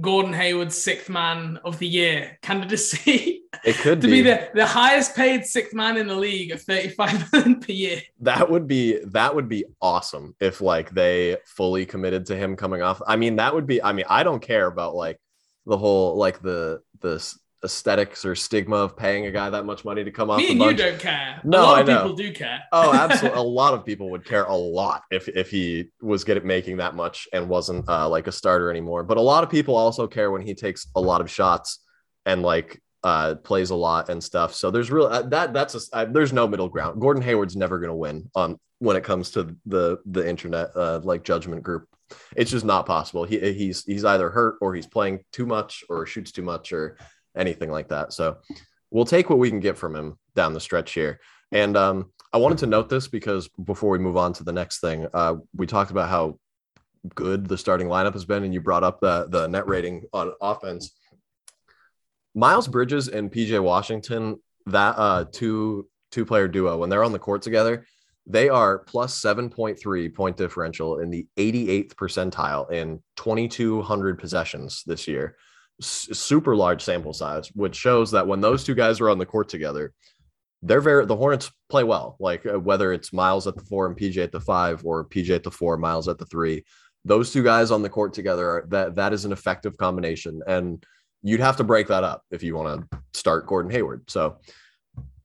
[0.01, 3.43] Gordon Hayward sixth man of the year candidacy?
[3.65, 4.21] It could to be.
[4.21, 8.01] be the, the highest paid sixth man in the league of 35 million per year.
[8.21, 12.81] that would be that would be awesome if like they fully committed to him coming
[12.81, 13.01] off.
[13.07, 13.81] I mean, that would be.
[13.83, 15.19] I mean, I don't care about like
[15.65, 17.21] the whole like the the
[17.63, 20.61] aesthetics or stigma of paying a guy that much money to come off Me and
[20.61, 21.41] you don't care.
[21.43, 22.01] No, a lot I of know.
[22.03, 22.59] people do care.
[22.71, 23.39] oh, absolutely.
[23.39, 26.77] a lot of people would care a lot if if he was good at making
[26.77, 29.03] that much and wasn't uh, like a starter anymore.
[29.03, 31.79] But a lot of people also care when he takes a lot of shots
[32.27, 34.53] and like uh, plays a lot and stuff.
[34.53, 36.99] So there's real uh, that that's a, uh, there's no middle ground.
[36.99, 40.99] Gordon Hayward's never going to win on when it comes to the the internet uh,
[41.03, 41.87] like judgment group.
[42.35, 43.23] It's just not possible.
[43.23, 46.97] He he's he's either hurt or he's playing too much or shoots too much or
[47.35, 48.11] anything like that.
[48.11, 48.37] So
[48.91, 51.21] we'll take what we can get from him down the stretch here.
[51.53, 54.81] And um, I wanted to note this because before we move on to the next
[54.81, 56.39] thing, uh, we talked about how
[57.15, 60.33] good the starting lineup has been, and you brought up the the net rating on
[60.41, 60.91] offense.
[62.37, 67.17] Miles Bridges and PJ Washington, that uh, two two player duo, when they're on the
[67.17, 67.83] court together,
[68.27, 75.35] they are plus 7.3 point differential in the 88th percentile in 2,200 possessions this year.
[75.81, 79.25] S- super large sample size, which shows that when those two guys are on the
[79.25, 79.91] court together,
[80.61, 82.17] they're very the Hornets play well.
[82.19, 85.31] Like uh, whether it's Miles at the four and PJ at the five, or PJ
[85.31, 86.65] at the four, Miles at the three,
[87.03, 90.85] those two guys on the court together are, that that is an effective combination, and
[91.23, 94.09] you'd have to break that up if you want to start Gordon Hayward.
[94.09, 94.37] So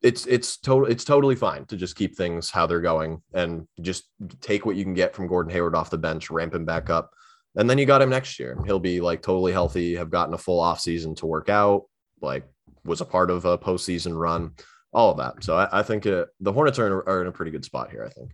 [0.02, 4.04] it's it's total it's totally fine to just keep things how they're going and just
[4.40, 7.10] take what you can get from Gordon Hayward off the bench, ramp him back up,
[7.54, 8.58] and then you got him next year.
[8.64, 11.84] He'll be like totally healthy, have gotten a full off season to work out,
[12.20, 12.44] like
[12.84, 14.52] was a part of a postseason run
[14.92, 15.44] all of that.
[15.44, 17.64] So I, I think uh the Hornets are in, a, are in a pretty good
[17.64, 18.04] spot here.
[18.04, 18.32] I think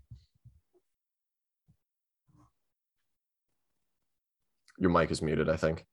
[4.79, 5.51] your mic is muted.
[5.51, 5.85] I think.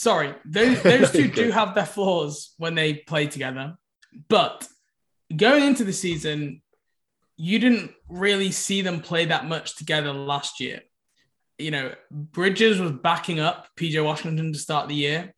[0.00, 3.74] Sorry, those, those two do have their flaws when they play together.
[4.30, 4.66] But
[5.36, 6.62] going into the season,
[7.36, 10.80] you didn't really see them play that much together last year.
[11.58, 15.34] You know, Bridges was backing up PJ Washington to start the year.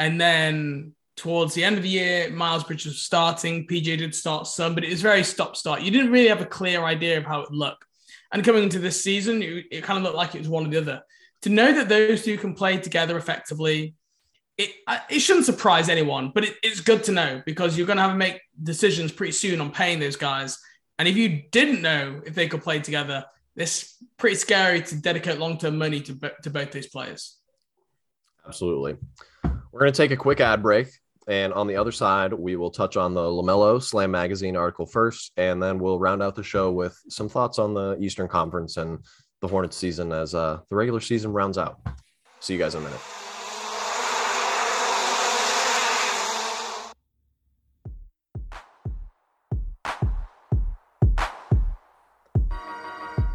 [0.00, 3.68] And then towards the end of the year, Miles Bridges was starting.
[3.68, 5.82] PJ did start some, but it was very stop start.
[5.82, 7.84] You didn't really have a clear idea of how it looked.
[8.32, 10.70] And coming into this season, it, it kind of looked like it was one or
[10.70, 11.02] the other.
[11.42, 13.94] To know that those two can play together effectively,
[14.58, 14.70] it
[15.10, 18.12] it shouldn't surprise anyone, but it, it's good to know because you're going to have
[18.12, 20.58] to make decisions pretty soon on paying those guys.
[20.98, 23.24] And if you didn't know if they could play together,
[23.56, 27.38] it's pretty scary to dedicate long term money to, to both those players.
[28.46, 28.96] Absolutely.
[29.72, 30.88] We're going to take a quick ad break.
[31.28, 35.30] And on the other side, we will touch on the LaMelo Slam Magazine article first,
[35.36, 38.98] and then we'll round out the show with some thoughts on the Eastern Conference and
[39.42, 41.80] the Hornets season as uh, the regular season rounds out.
[42.38, 43.00] See you guys in a minute.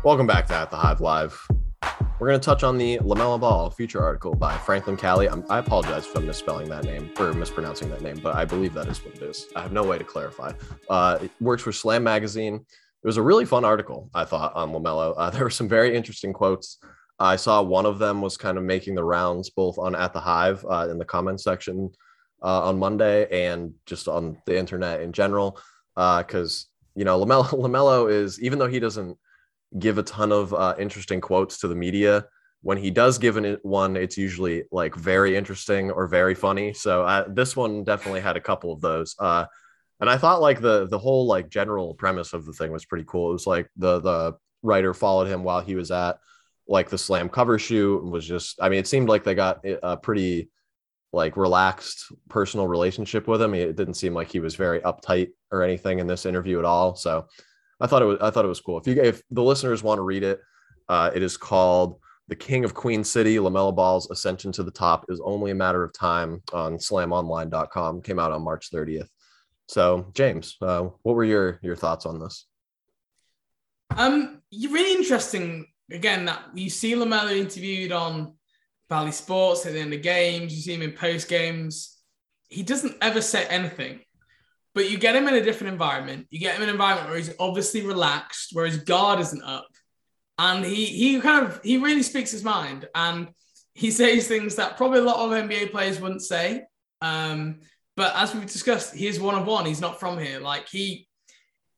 [0.04, 1.38] Welcome back to At the Hive Live.
[2.20, 5.28] We're going to touch on the LaMelo Ball feature article by Franklyn Calle.
[5.50, 9.04] i apologize for misspelling that name or mispronouncing that name, but I believe that is
[9.04, 9.48] what it is.
[9.58, 10.54] I have no way to clarify.
[10.90, 12.66] Uh, it works for Slam Magazine.
[13.08, 15.14] It was a really fun article, I thought, on LaMelo.
[15.16, 16.78] Uh, there were some very interesting quotes.
[17.18, 20.20] I saw one of them was kind of making the rounds both on At the
[20.20, 21.90] Hive uh, in the comment section
[22.44, 25.58] uh, on Monday and just on the internet in general.
[25.96, 29.18] Because, uh, you know, LaMelo, LaMelo is, even though he doesn't
[29.80, 32.26] give a ton of uh, interesting quotes to the media.
[32.62, 36.74] When he does give an, one, it's usually like very interesting or very funny.
[36.74, 39.16] So uh, this one definitely had a couple of those.
[40.00, 43.06] And I thought like the the whole like general premise of the thing was pretty
[43.08, 43.30] cool.
[43.30, 46.20] It was like the the writer followed him while he was at
[46.68, 49.66] like the slam cover shoot and was just I mean it seemed like they got
[49.66, 50.50] a pretty
[51.14, 53.54] like relaxed personal relationship with him.
[53.54, 56.96] It didn't seem like he was very uptight or anything in this interview at all.
[56.96, 57.28] So
[57.80, 58.80] I thought it was I thought it was cool.
[58.80, 60.42] If you if the listeners want to read it,
[60.90, 65.06] uh, it is called "The King of Queen City: LaMelo Ball's Ascension to the Top
[65.10, 68.02] is Only a Matter of Time" on SlamOnline.com.
[68.02, 69.10] Came out on March 30th.
[69.68, 72.46] So, James, uh, what were your your thoughts on this?
[73.96, 75.66] Um, really interesting.
[75.92, 78.34] Again, that you see LaMelo interviewed on
[78.90, 80.54] Bally Sports at the end of games.
[80.54, 81.98] You see him in post games.
[82.50, 84.02] He doesn't ever say anything.
[84.74, 86.28] But you get him in a different environment.
[86.30, 89.68] You get him in an environment where he's obviously relaxed, where his guard isn't up,
[90.38, 93.30] and he he kind of he really speaks his mind, and
[93.74, 96.64] he says things that probably a lot of NBA players wouldn't say.
[97.02, 97.62] Um,
[97.98, 99.66] but as we've discussed, he's one of one.
[99.66, 100.40] He's not from here.
[100.40, 101.08] Like he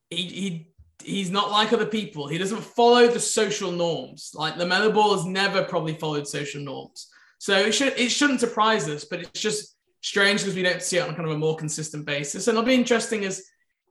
[0.10, 2.28] he he he's not like other people.
[2.28, 4.32] He doesn't follow the social norms.
[4.36, 7.08] Like LaMelo Ball has never probably followed social norms.
[7.40, 10.98] So it should it shouldn't surprise us, but it's just strange because we don't see
[10.98, 12.48] it on kind of a more consistent basis.
[12.48, 13.42] And it'll be interesting as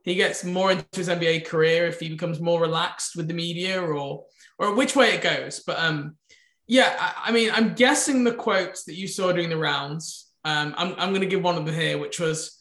[0.03, 3.81] he gets more into his NBA career if he becomes more relaxed with the media
[3.81, 4.25] or
[4.59, 5.61] or which way it goes.
[5.65, 6.15] But um,
[6.67, 10.28] yeah, I, I mean, I'm guessing the quotes that you saw during the rounds.
[10.45, 12.59] Um, I'm I'm going to give one of them here, which was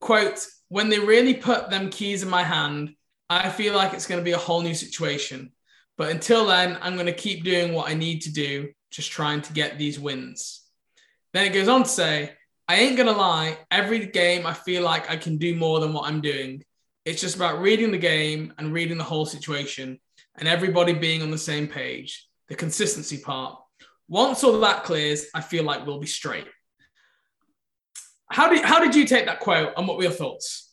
[0.00, 2.94] quote when they really put them keys in my hand.
[3.30, 5.52] I feel like it's going to be a whole new situation.
[5.96, 9.42] But until then, I'm going to keep doing what I need to do, just trying
[9.42, 10.64] to get these wins.
[11.32, 12.32] Then it goes on to say,
[12.66, 16.08] I ain't gonna lie, every game I feel like I can do more than what
[16.08, 16.64] I'm doing.
[17.04, 20.00] It's just about reading the game and reading the whole situation
[20.36, 23.58] and everybody being on the same page, the consistency part.
[24.08, 26.46] Once all that clears, I feel like we'll be straight.
[28.34, 30.72] How did, how did you take that quote and what were your thoughts?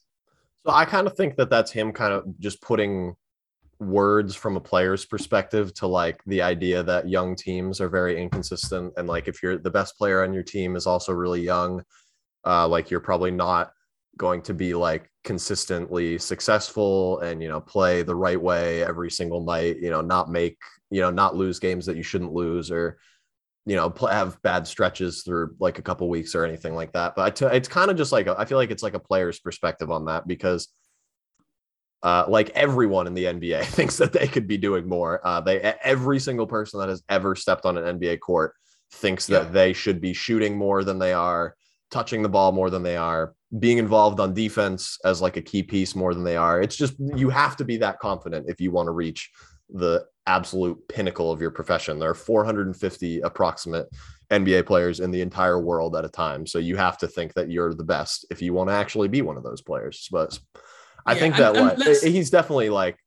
[0.65, 3.15] So I kind of think that that's him kind of just putting
[3.79, 8.93] words from a player's perspective to like the idea that young teams are very inconsistent
[8.97, 11.83] and like if you're the best player on your team is also really young
[12.45, 13.71] uh like you're probably not
[14.17, 19.43] going to be like consistently successful and you know play the right way every single
[19.43, 20.57] night you know not make
[20.91, 22.99] you know not lose games that you shouldn't lose or
[23.65, 27.41] you know have bad stretches through like a couple weeks or anything like that but
[27.41, 30.27] it's kind of just like I feel like it's like a player's perspective on that
[30.27, 30.69] because
[32.03, 35.25] uh, like everyone in the NBA thinks that they could be doing more.
[35.25, 38.53] Uh, they every single person that has ever stepped on an NBA court
[38.93, 41.55] thinks that they should be shooting more than they are,
[41.91, 45.63] touching the ball more than they are, being involved on defense as like a key
[45.63, 46.61] piece more than they are.
[46.61, 49.29] It's just you have to be that confident if you want to reach
[49.71, 51.99] the absolute pinnacle of your profession.
[51.99, 53.87] There are 450 approximate
[54.31, 56.45] NBA players in the entire world at a time.
[56.45, 59.21] So you have to think that you're the best if you want to actually be
[59.21, 60.07] one of those players.
[60.11, 60.37] But
[61.05, 62.97] I yeah, think that and, and he's definitely like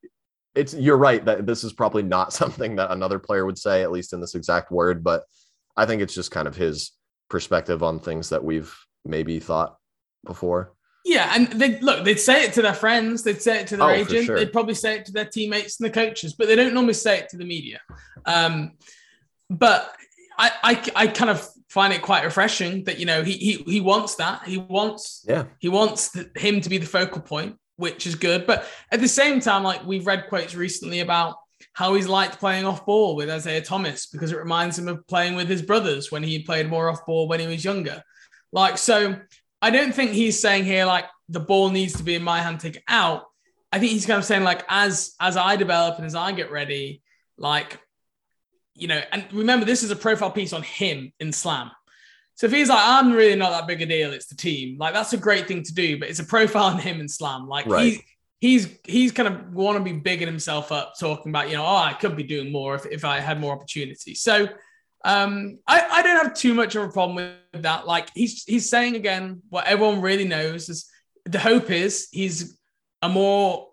[0.55, 3.93] it's you're right that this is probably not something that another player would say at
[3.93, 5.25] least in this exact word but
[5.77, 6.93] I think it's just kind of his
[7.29, 8.75] perspective on things that we've
[9.05, 9.77] maybe thought
[10.25, 10.73] before.
[11.05, 13.89] Yeah, and they look, they'd say it to their friends, they'd say it to their
[13.89, 14.37] oh, agent, sure.
[14.37, 17.19] they'd probably say it to their teammates and the coaches, but they don't normally say
[17.19, 17.81] it to the media.
[18.25, 18.73] Um,
[19.51, 19.95] but
[20.39, 23.81] I, I, I kind of find it quite refreshing that you know he he he
[23.81, 28.07] wants that he wants yeah he wants the, him to be the focal point which
[28.07, 28.47] is good.
[28.47, 31.37] But at the same time, like we've read quotes recently about
[31.73, 35.35] how he's liked playing off ball with Isaiah Thomas because it reminds him of playing
[35.35, 38.03] with his brothers when he played more off ball when he was younger.
[38.53, 39.17] Like, so
[39.65, 42.61] I don't think he's saying here like the ball needs to be in my hand,
[42.61, 43.25] take it out.
[43.73, 46.53] I think he's kind of saying like as as I develop and as I get
[46.53, 47.03] ready,
[47.39, 47.81] like
[48.75, 51.71] you know, and remember this is a profile piece on him in Slam.
[52.35, 54.77] So if he's like, I'm really not that big a deal, it's the team.
[54.77, 57.49] Like that's a great thing to do, but it's a profile on him in Slam.
[57.49, 57.95] Like right.
[57.95, 58.05] he,
[58.41, 61.77] he's he's kind of want to be bigging himself up, talking about you know, oh,
[61.77, 64.15] I could be doing more if, if I had more opportunity.
[64.15, 64.47] So
[65.05, 67.17] um, I, I don't have too much of a problem
[67.53, 67.87] with that.
[67.87, 70.87] Like he's he's saying again what everyone really knows is
[71.25, 72.59] the hope is he's
[73.03, 73.69] a more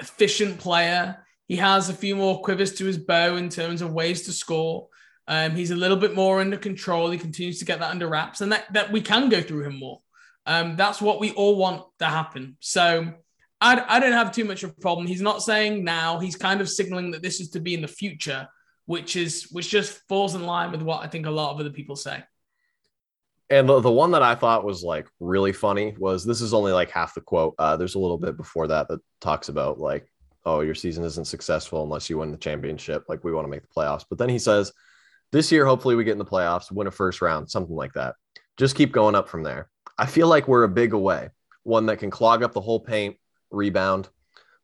[0.00, 1.24] efficient player.
[1.46, 4.88] he has a few more quivers to his bow in terms of ways to score.
[5.28, 7.10] Um, he's a little bit more under control.
[7.10, 9.78] He continues to get that under wraps, and that, that we can go through him
[9.78, 10.00] more.
[10.46, 12.56] Um, that's what we all want to happen.
[12.58, 13.12] So
[13.60, 15.06] I, I don't have too much of a problem.
[15.06, 16.18] He's not saying now.
[16.18, 18.48] He's kind of signaling that this is to be in the future,
[18.90, 21.70] which is which just falls in line with what I think a lot of other
[21.70, 22.24] people say.
[23.48, 26.72] And the, the one that I thought was like really funny was this is only
[26.72, 27.54] like half the quote.
[27.56, 30.10] Uh, there's a little bit before that that talks about like,
[30.44, 33.04] oh, your season isn't successful unless you win the championship.
[33.08, 34.04] Like we want to make the playoffs.
[34.10, 34.72] But then he says,
[35.30, 38.16] this year, hopefully we get in the playoffs, win a first round, something like that.
[38.56, 39.70] Just keep going up from there.
[39.98, 41.28] I feel like we're a big away,
[41.62, 43.18] one that can clog up the whole paint,
[43.52, 44.08] rebound,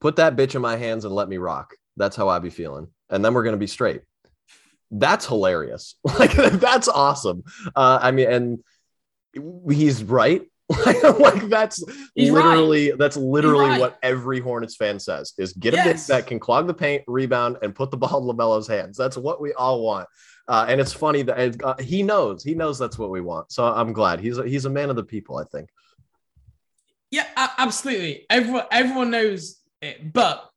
[0.00, 1.74] put that bitch in my hands and let me rock.
[1.96, 2.88] That's how I be feeling.
[3.08, 4.02] And then we're going to be straight.
[4.90, 5.96] That's hilarious.
[6.18, 7.44] Like, that's awesome.
[7.74, 8.58] Uh, I mean, and
[9.70, 10.42] he's right.
[11.20, 11.84] like that's
[12.16, 13.80] He's literally that's literally right.
[13.80, 16.08] what every Hornets fan says is get a Yes.
[16.08, 18.96] that can clog the paint, rebound, and put the ball in LaMelo's hands.
[18.96, 20.08] That's what we all want.
[20.48, 23.52] Uh, and it's funny that uh, he knows he knows that's what we want.
[23.52, 25.38] So I'm glad he's a, he's a man of the people.
[25.38, 25.68] I think.
[27.12, 28.26] Yeah, absolutely.
[28.28, 30.12] Everyone everyone knows it.
[30.12, 30.50] But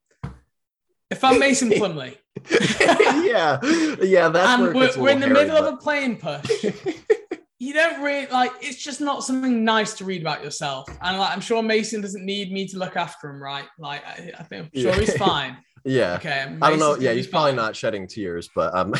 [1.12, 2.18] if I'm Mason Plumlee
[2.52, 3.60] yeah,
[4.02, 4.30] yeah.
[4.30, 6.66] That's and we're, we're in the middle hairy, of a play-in push,
[7.60, 10.88] you don't really like it's just not something nice to read about yourself.
[11.02, 13.66] And like I'm sure Mason doesn't need me to look after him, right?
[13.78, 15.00] Like I, I think I'm sure Yeah.
[15.00, 15.58] he's fine.
[15.84, 16.14] yeah.
[16.16, 16.56] Okay.
[16.62, 16.96] I don't know.
[16.98, 17.56] Yeah, he's be probably fine.
[17.58, 18.94] not shedding tears, but um,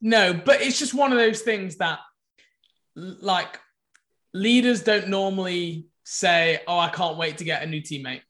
[0.00, 2.00] No, but it's just one of those things that
[2.94, 3.58] like
[4.34, 8.20] leaders don't normally say, "Oh, I can't wait to get a new teammate."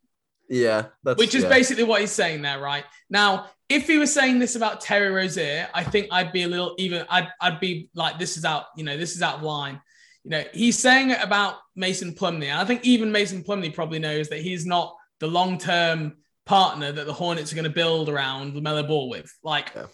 [0.48, 1.48] Yeah, that's which is yeah.
[1.48, 2.84] basically what he's saying there, right?
[3.10, 6.74] Now, if he was saying this about Terry Rozier, I think I'd be a little
[6.78, 7.04] even.
[7.10, 8.66] I'd I'd be like, this is out.
[8.76, 9.80] You know, this is out of line.
[10.24, 12.46] You know, he's saying it about Mason Plumlee.
[12.46, 16.92] and I think even Mason Plumlee probably knows that he's not the long term partner
[16.92, 19.32] that the Hornets are going to build around LaMelo Ball with.
[19.42, 19.86] Like, Yeah.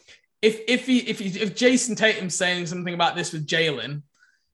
[0.43, 4.03] if if he if he, if Jayson Tatum's saying something about this with Jalen,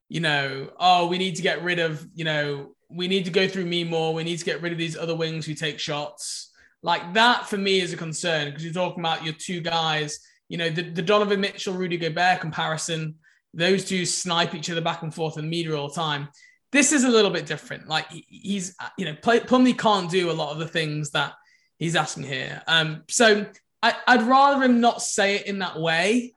[0.09, 3.47] you know, oh, we need to get rid of, you know, we need to go
[3.47, 4.15] through me more.
[4.15, 6.51] We need to get rid of these other wings who take shots.
[6.83, 10.57] Like that for me is a concern because you're talking about your two guys, you
[10.57, 13.17] know, the, the Donovan Mitchell, Rudy Gobert comparison.
[13.55, 16.29] Those two snipe each other back and forth in the media all the time.
[16.71, 17.89] This is a little bit different.
[17.89, 21.33] Like he's, you know, play, Plumlee can't do a lot of the things that
[21.79, 22.63] he's asking here.
[22.67, 23.47] Um, so
[23.83, 26.35] I, I'd rather him not say it in that way.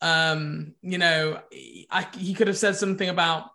[0.00, 1.40] Um, you know,
[1.90, 3.50] I, he could have said something about,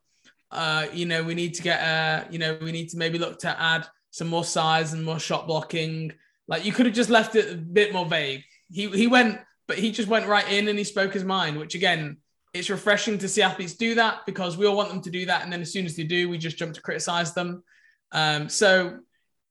[0.52, 3.40] uh, you know, we need to get, uh, you know, we need to maybe look
[3.40, 6.12] to add some more size and more shot blocking.
[6.48, 8.44] Like you could have just left it a bit more vague.
[8.70, 11.76] He he went, but he just went right in and he spoke his mind, which
[11.76, 12.18] again,
[12.54, 15.44] it's refreshing to see athletes do that because we all want them to do that,
[15.44, 17.64] and then as soon as they do, we just jump to criticize them.
[18.12, 19.00] Um, so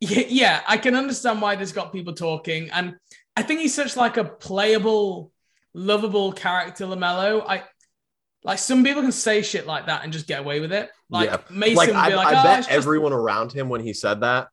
[0.01, 2.97] yeah, I can understand why this got people talking, and
[3.37, 5.33] I think he's such like a playable,
[5.73, 7.43] lovable character, LaMelo.
[7.47, 7.63] I
[8.43, 10.91] like some people can say shit like that and just get away with it.
[11.11, 11.39] Like Yeah.
[11.51, 13.93] Mason like would I, be like, I oh, bet just- everyone around him when he
[13.93, 14.49] said that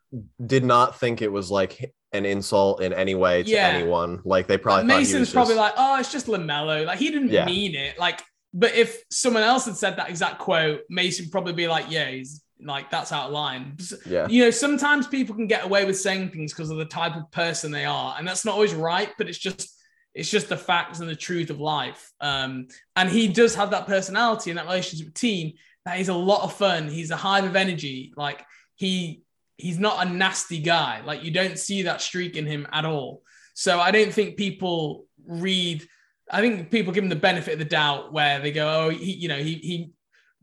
[0.46, 3.68] did not think it was like an insult in any way to Yeah.
[3.70, 4.22] anyone.
[4.26, 6.86] Like they probably Like, Mason's was probably just- like, oh, it's just LaMelo.
[6.86, 7.46] Like he didn't Yeah.
[7.46, 7.98] mean it.
[7.98, 8.22] Like,
[8.54, 12.44] but if someone else had said that exact quote, Mason probably be like, yeah, he's
[12.60, 13.78] like that's out of line.
[14.06, 17.16] yeah, You know, sometimes people can get away with saying things because of the type
[17.16, 19.10] of person they are, and that's not always right.
[19.18, 19.70] But it's just
[20.18, 22.12] it's just the facts and the truth of life.
[22.20, 25.54] Um, and he does have that personality and that relationship with team.
[25.86, 26.90] That he's a lot of fun.
[26.90, 28.14] He's a hive of energy.
[28.18, 28.44] Like
[28.76, 29.22] he
[29.58, 31.02] he's not a nasty guy.
[31.06, 33.22] Like you don't see that streak in him at all.
[33.54, 35.88] So I don't think people read.
[36.32, 39.14] I think people give him the benefit of the doubt where they go, oh, he,
[39.14, 39.92] you know, he he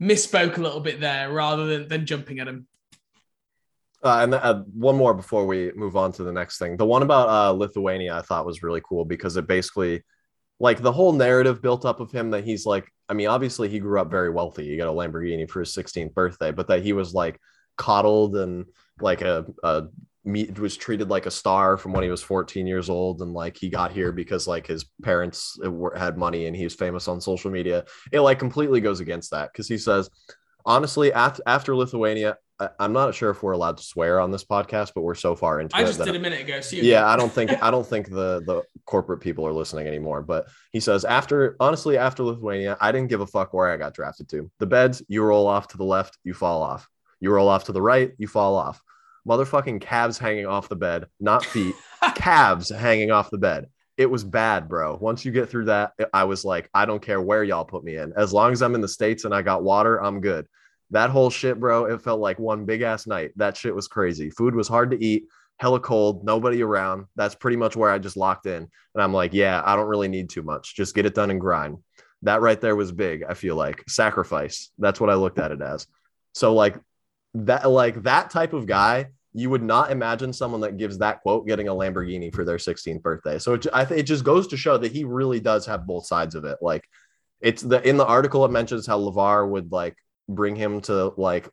[0.01, 2.65] misspoke a little bit there rather than than jumping at him.
[4.05, 6.77] Uh, and uh, one more before we move on to the next thing.
[6.77, 10.03] The one about uh, Lithuania I thought was really cool because it basically,
[10.59, 13.79] like, the whole narrative built up of him that he's like, I mean, obviously he
[13.79, 14.69] grew up very wealthy.
[14.69, 17.39] He got a Lamborghini for his 16th birthday, but that he was like
[17.77, 18.65] coddled and
[19.01, 19.85] like a, a
[20.23, 23.57] me was treated like a star from when he was 14 years old and like
[23.57, 27.07] he got here because like his parents uh, were- had money and he was famous
[27.07, 30.09] on social media it like completely goes against that because he says
[30.65, 32.37] honestly after, lithuania
[32.79, 35.59] i'm not sure if we're allowed to swear on this podcast but we're so far
[35.59, 36.61] into I it I just did a minute ago.
[36.61, 40.21] So yeah i don't think i don't think the the corporate people are listening anymore
[40.21, 43.93] but he says after honestly after lithuania i didn't give a fuck where i got
[43.93, 44.49] drafted to.
[44.59, 46.87] The beds you roll off to the left you fall off.
[47.19, 48.81] You roll off to the right you fall off.
[49.27, 51.75] Motherfucking calves hanging off the bed not feet
[52.15, 53.67] calves hanging off the bed.
[53.97, 54.97] It was bad bro.
[54.99, 57.97] Once you get through that i was like i don't care where y'all put me
[57.97, 58.13] in.
[58.15, 60.47] As long as i'm in the states and i got water i'm good
[60.91, 64.29] that whole shit bro it felt like one big ass night that shit was crazy
[64.29, 65.25] food was hard to eat
[65.57, 67.05] hella cold, nobody around.
[67.15, 68.67] That's pretty much where I just locked in.
[68.93, 70.75] And I'm like, yeah, I don't really need too much.
[70.75, 71.77] Just get it done and grind.
[72.23, 73.83] That right there was big, I feel like.
[73.87, 74.71] Sacrifice.
[74.77, 75.87] That's what I looked at it as.
[76.33, 76.79] So like
[77.35, 81.45] that like that type of guy, you would not imagine someone that gives that quote
[81.45, 83.37] getting a Lamborghini for their 16th birthday.
[83.37, 86.05] So it, I think it just goes to show that he really does have both
[86.05, 86.57] sides of it.
[86.61, 86.83] Like
[87.41, 89.95] it's the in the article it mentions how LaVar would like
[90.27, 91.49] bring him to like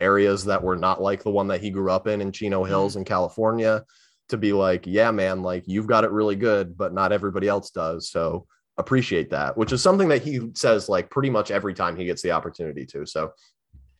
[0.00, 2.68] areas that were not like the one that he grew up in in Chino mm-hmm.
[2.68, 3.84] Hills in California
[4.28, 7.70] to be like, yeah, man, like you've got it really good, but not everybody else
[7.70, 8.10] does.
[8.10, 8.46] So
[8.78, 12.22] appreciate that, which is something that he says like pretty much every time he gets
[12.22, 13.06] the opportunity to.
[13.06, 13.32] So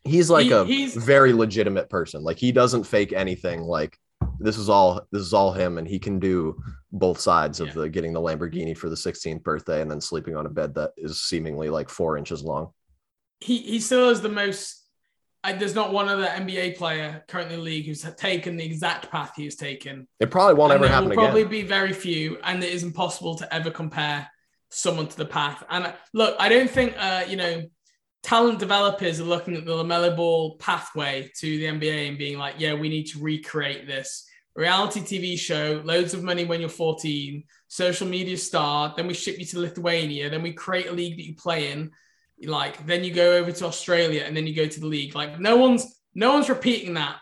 [0.05, 2.23] he's like He- a he's- very legitimate person.
[2.23, 3.63] Like he doesn't fake anything.
[3.63, 3.97] Like
[4.39, 6.57] this is all this is all him, and he can do
[6.93, 10.47] both sides of the getting the Lamborghini for the 16th birthday and then sleeping on
[10.47, 12.71] a bed that is seemingly like four inches long.
[13.43, 14.79] He he still is the most.
[15.45, 19.11] I, there's not one other NBA player currently in the league who's taken the exact
[19.11, 20.07] path he's taken.
[20.21, 21.25] It probably won't and ever happen will again.
[21.25, 24.31] probably be very few, and it is impossible to ever compare
[24.71, 25.65] someone to the path.
[25.69, 27.65] And uh, look, I don't think uh, you know
[28.23, 32.55] talent developers are looking at the LaMelo Ball pathway to the NBA and being like,
[32.59, 37.45] yeah, we need to recreate this reality TV show, loads of money when you're 14,
[37.69, 38.95] social media star.
[38.97, 40.31] Then we ship you to Lithuania.
[40.31, 41.91] Then we create a league that you play in.
[42.47, 45.15] Like then you go over to Australia and then you go to the league.
[45.15, 47.17] Like no one's no one's repeating that.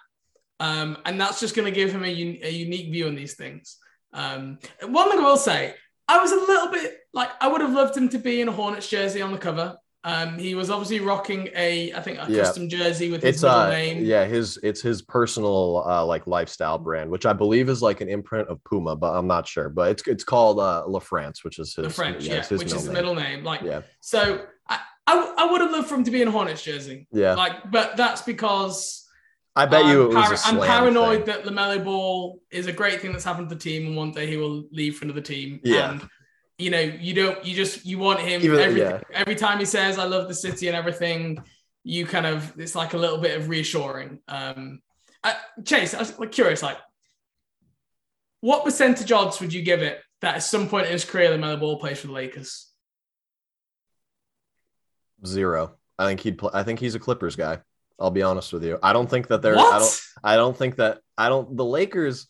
[0.59, 3.35] Um, and that's just going to give him a, un- a unique view on these
[3.35, 3.79] things.
[4.13, 5.75] Um, one thing I will say,
[6.07, 8.53] I was a little bit like I would have loved him to be in a
[8.53, 9.77] Hornets jersey on the cover.
[10.03, 12.45] Um, he was obviously rocking a, I think, a Yeah.
[12.45, 14.03] custom jersey with his it's middle uh name.
[14.05, 18.09] yeah his it's his personal uh like lifestyle brand which i believe is like an
[18.09, 21.75] imprint of puma but i'm not sure but it's it's called uh LaFrance which is
[21.75, 23.45] his French, yeah, it's his which is the middle name.
[23.45, 24.79] Like, yeah so I,
[25.13, 27.07] I, I would have loved for him to be in a Hornets jersey.
[27.13, 29.07] yeah Like, but that's because
[29.57, 31.35] i bet you it I'm, was a I'm paranoid thing.
[31.35, 34.27] that LaMelo Ball is a great thing that's happened to the team, and one day
[34.27, 35.61] he will leave for another team.
[35.65, 35.91] Yeah.
[35.91, 36.09] And
[36.59, 39.01] you know, you don't, you just, you want him Even- every yeah.
[39.13, 41.43] every time he says, "I love the city" and everything.
[41.83, 44.21] You kind of, it's like a little bit of reassuring.
[44.29, 44.81] Um,
[45.25, 46.77] I, Chase, I was like, curious, like,
[48.41, 51.59] what percentage odds would you give it that at some point in his career, LaMelo
[51.59, 52.70] Ball plays for the Lakers?
[55.27, 55.77] Zero.
[55.99, 57.59] I think he'd play i think he's a clippers guy
[57.99, 58.79] i'll be honest with you.
[58.83, 59.75] I don't think that they're what?
[59.75, 62.27] i don't i don't think that i don't the lakers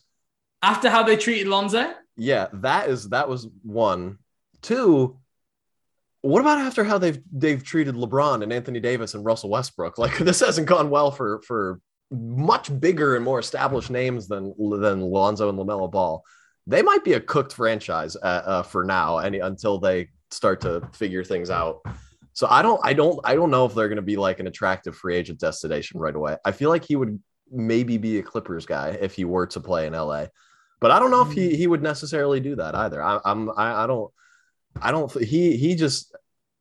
[0.61, 1.93] After how they treated Lonzo?
[2.17, 4.17] yeah that is that was one.
[4.61, 5.17] Two
[6.21, 9.97] what about after how they've they've treated lebron and anthony davis and russell westbrook?
[9.97, 11.79] Like this hasn't gone well for for
[12.11, 16.23] much bigger and more established names than than lonzo and lamelo ball.
[16.67, 20.87] They might be a cooked franchise uh, uh, for now any until they start to
[20.93, 21.79] figure things out
[22.33, 24.47] so i don't i don't i don't know if they're going to be like an
[24.47, 27.21] attractive free agent destination right away i feel like he would
[27.51, 30.25] maybe be a clippers guy if he were to play in la
[30.81, 31.55] but I don't know if he mm.
[31.55, 33.01] he would necessarily do that either.
[33.01, 34.11] I, I'm I, I don't
[34.81, 36.13] I don't he he just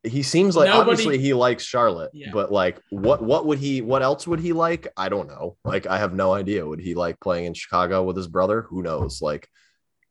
[0.03, 2.31] he seems like Nobody- obviously he likes Charlotte, Yeah.
[2.33, 4.87] but like what what would he what else would he like?
[4.97, 5.57] I don't know.
[5.65, 6.67] Like I have no idea.
[6.67, 8.63] Would he like playing in Chicago with his brother?
[8.69, 9.23] Who knows?
[9.23, 9.49] Like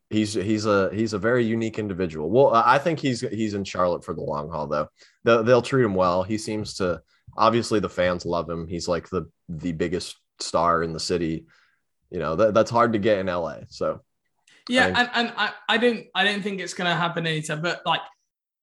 [0.09, 2.29] he's he's a he's a very unique individual.
[2.29, 4.87] Well, I I think he's he's in Charlotte for the long haul though.
[5.23, 6.23] They'll, they'll treat him well.
[6.23, 7.01] He seems to
[7.37, 8.67] obviously the fans love him.
[8.67, 11.45] He's like the the biggest star in the city.
[12.09, 13.57] You know that that's hard to get in LA.
[13.69, 14.01] So
[14.67, 17.81] Yeah, think- and, and I, I don't I don't think it's gonna happen anytime, but
[17.85, 18.01] like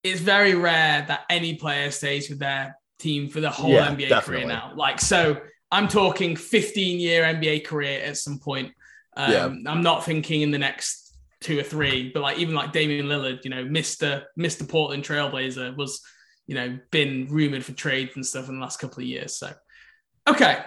[0.03, 4.09] it's very rare that any player stays with their team for the whole Yeah, NBA
[4.09, 4.45] definitely.
[4.45, 4.73] career now.
[4.75, 5.39] Like so
[5.71, 8.73] I'm talking 15 year NBA career at some point.
[9.15, 9.45] Um, Yeah.
[9.71, 11.06] I'm not thinking in the next
[11.41, 14.23] two or three, but like even like Damian Lillard, you know, Mr.
[14.39, 14.67] Mr.
[14.67, 16.01] Portland Trailblazer was,
[16.47, 19.37] you know, been rumored for trades and stuff in the last couple of years.
[19.37, 19.51] So
[20.27, 20.65] okay.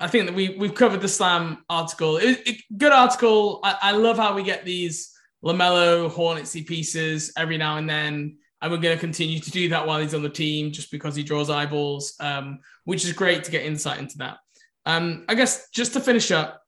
[0.00, 2.16] I think that we we've covered the slam article.
[2.16, 3.60] It, it, good article.
[3.62, 5.12] I, I love how we get these
[5.44, 9.86] LaMelo Hornetsy pieces every now and then, and we're going to continue to do that
[9.86, 13.52] while he's on the team, just because he draws eyeballs, um, which is great to
[13.52, 14.38] get insight into that.
[14.86, 16.61] Um, I guess just to finish up,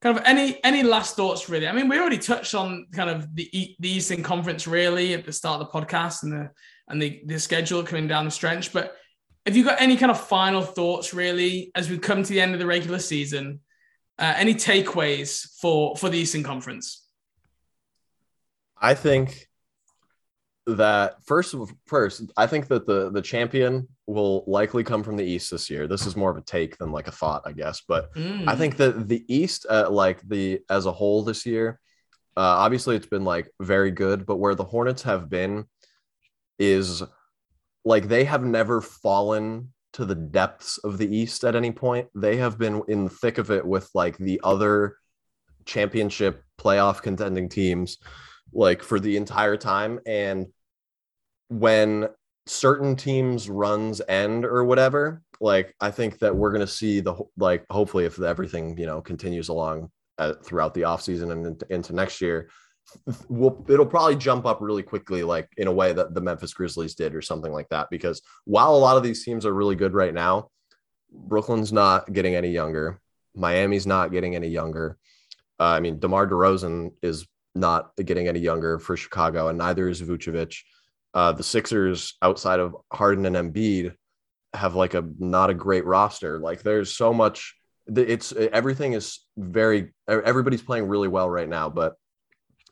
[0.00, 1.66] kind of any any last thoughts really.
[1.66, 5.32] I mean, we already touched on kind of the the Eastern Conference really at the
[5.32, 6.50] start of the podcast and the
[6.88, 8.96] and the, the schedule coming down the stretch, but
[9.44, 12.52] have you got any kind of final thoughts really as we come to the end
[12.52, 13.60] of the regular season?
[14.18, 17.06] Uh, any takeaways for for the Eastern Conference?
[18.80, 19.47] I think
[20.76, 21.54] that first
[21.86, 25.86] first, I think that the the champion will likely come from the East this year.
[25.86, 27.82] This is more of a take than like a thought, I guess.
[27.86, 28.58] But I Mm.
[28.58, 31.80] think that the East, uh, like the as a whole this year,
[32.36, 34.26] uh, obviously it's been like very good.
[34.26, 35.64] But where the Hornets have been
[36.58, 37.02] is
[37.84, 42.08] like they have never fallen to the depths of the East at any point.
[42.14, 44.96] They have been in the thick of it with like the other
[45.64, 47.98] championship playoff contending teams
[48.52, 50.00] like for the entire time.
[50.06, 50.46] And
[51.48, 52.08] when
[52.46, 57.14] certain teams runs end or whatever, like I think that we're going to see the
[57.36, 61.94] like hopefully if everything you know continues along uh, throughout the offseason and into, into
[61.94, 62.50] next year,
[63.28, 66.94] we'll, it'll probably jump up really quickly, like in a way that the Memphis Grizzlies
[66.94, 67.88] did or something like that.
[67.90, 70.50] Because while a lot of these teams are really good right now,
[71.10, 73.00] Brooklyn's not getting any younger.
[73.34, 74.98] Miami's not getting any younger.
[75.60, 80.02] Uh, I mean, DeMar DeRozan is not getting any younger for Chicago, and neither is
[80.02, 80.56] Vucevic.
[81.18, 83.92] Uh, the Sixers, outside of Harden and Embiid,
[84.54, 86.38] have like a not a great roster.
[86.38, 87.56] Like, there's so much.
[87.88, 89.92] It's everything is very.
[90.06, 91.94] Everybody's playing really well right now, but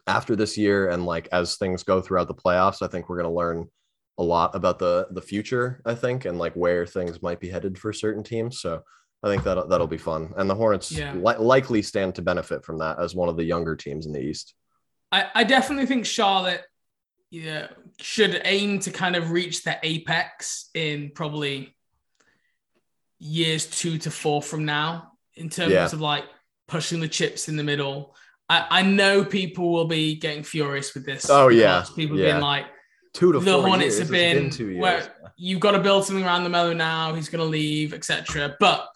[0.07, 3.33] after this year and like as things go throughout the playoffs, I think we're going
[3.33, 3.67] to learn
[4.17, 5.83] a lot about the the future.
[5.85, 8.61] I think and like where things might be headed for certain teams.
[8.61, 8.81] So
[9.25, 11.15] I think that that'll be fun, and the Hornets yeah.
[11.15, 14.23] li- likely stand to benefit from that as one of the younger teams in the
[14.23, 14.55] East.
[15.11, 16.63] I, I definitely think Charlotte
[17.45, 17.69] yeah,
[18.01, 21.75] should aim to kind of reach the apex in probably
[23.19, 25.87] years two to four from now in terms yeah.
[25.87, 26.25] of like
[26.69, 28.15] pushing the chips in the middle
[28.49, 31.29] I, I know people will be getting furious with this.
[31.29, 32.33] Oh yeah, people yeah.
[32.33, 32.67] being like,
[33.13, 33.99] two to the Hornets years.
[33.99, 37.15] have been, been where you've got to build something around LaMelo now.
[37.15, 38.57] He's going to leave, etc.
[38.61, 38.89] But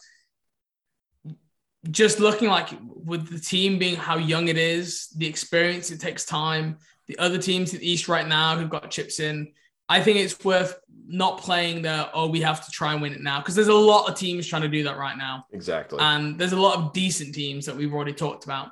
[1.90, 6.24] just looking like with the team being how young it is, the experience it takes
[6.24, 6.78] time.
[7.10, 9.50] The other teams in the East right now who've got chips in,
[9.88, 13.20] I think it's worth not playing the oh we have to try and win it
[13.20, 15.44] now because there's a lot of teams trying to do that right now.
[15.50, 15.98] Exactly.
[16.00, 18.70] And there's a lot of decent teams that we've already talked about.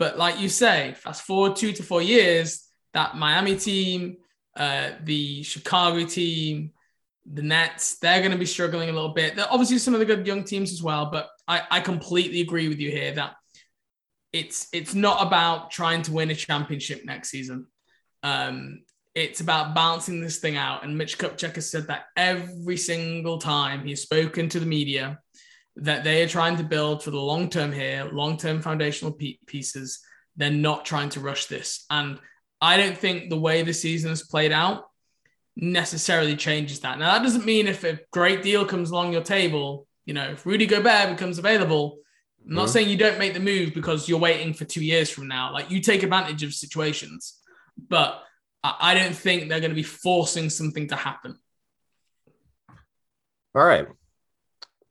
[0.00, 4.16] But like you say, fast forward two to four years, that Miami team,
[4.56, 6.72] uh, the Chicago team,
[7.24, 9.36] the Nets, they're going to be struggling a little bit.
[9.36, 12.66] They're obviously some of the good young teams as well, but I, I completely agree
[12.66, 13.36] with you here that
[14.32, 17.68] it's it's not about trying to win a championship next season.
[18.26, 18.82] Um,
[19.14, 20.84] it's about balancing this thing out.
[20.84, 25.20] And Mitch Kupchak has said that every single time he's spoken to the media
[25.76, 29.16] that they are trying to build for the long term here, long term foundational
[29.46, 30.00] pieces.
[30.36, 31.86] They're not trying to rush this.
[31.88, 32.18] And
[32.60, 34.84] I don't think the way the season has played out
[35.56, 36.98] necessarily changes that.
[36.98, 40.44] Now, that doesn't mean if a great deal comes along your table, you know, if
[40.44, 41.98] Rudy Gobert becomes available,
[42.44, 42.72] I'm not mm-hmm.
[42.72, 45.52] saying you don't make the move because you're waiting for two years from now.
[45.52, 47.40] Like you take advantage of situations,
[47.76, 48.22] but
[48.62, 51.38] I don't think they're going to be forcing something to happen.
[53.54, 53.86] All right.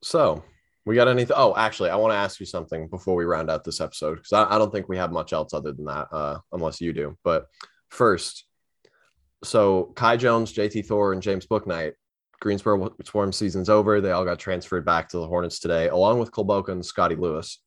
[0.02, 0.44] So
[0.86, 1.36] we got anything?
[1.38, 4.34] Oh, actually, I want to ask you something before we round out this episode because
[4.34, 7.18] I, I, don't think we have much else other than that, uh, unless you do.
[7.24, 7.48] But
[7.90, 8.46] first,
[9.44, 11.94] so Kai Jones, JT Thor, and James Bouknight,
[12.40, 14.00] Greensboro Swarm season's over.
[14.00, 17.60] They all got transferred back to the Hornets today, along with Kulboka and Scottie Lewis.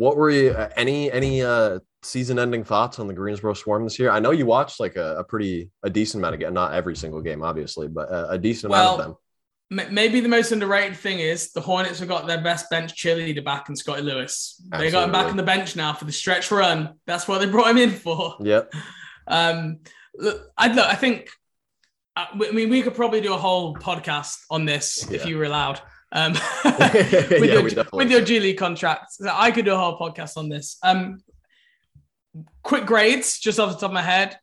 [0.00, 0.50] What were you?
[0.50, 4.10] Uh, any any uh, season-ending thoughts on the Greensboro Swarm this year?
[4.10, 6.96] I know you watched like a, a pretty a decent amount of game, not every
[6.96, 9.16] single game, obviously, but a, a decent well, amount of them
[9.70, 13.68] maybe the most underrated thing is the Hornets have got their best bench cheerleader back
[13.68, 14.60] in Scottie Lewis.
[14.72, 14.86] Absolutely.
[14.86, 16.94] They got him back on the bench now for the stretch run.
[17.06, 18.36] That's what they brought him in for.
[18.40, 18.72] Yep.
[19.26, 19.78] Um,
[20.16, 21.28] look, I look, I think.
[22.16, 25.18] Uh, I mean, we could probably do a whole podcast on this yeah.
[25.18, 25.80] if you were allowed.
[26.12, 26.32] Um,
[26.64, 30.36] with, yeah, your, with your G League contract, so I could do a whole podcast
[30.36, 30.78] on this.
[30.82, 31.20] Um,
[32.62, 34.38] quick grades, just off the top of my head: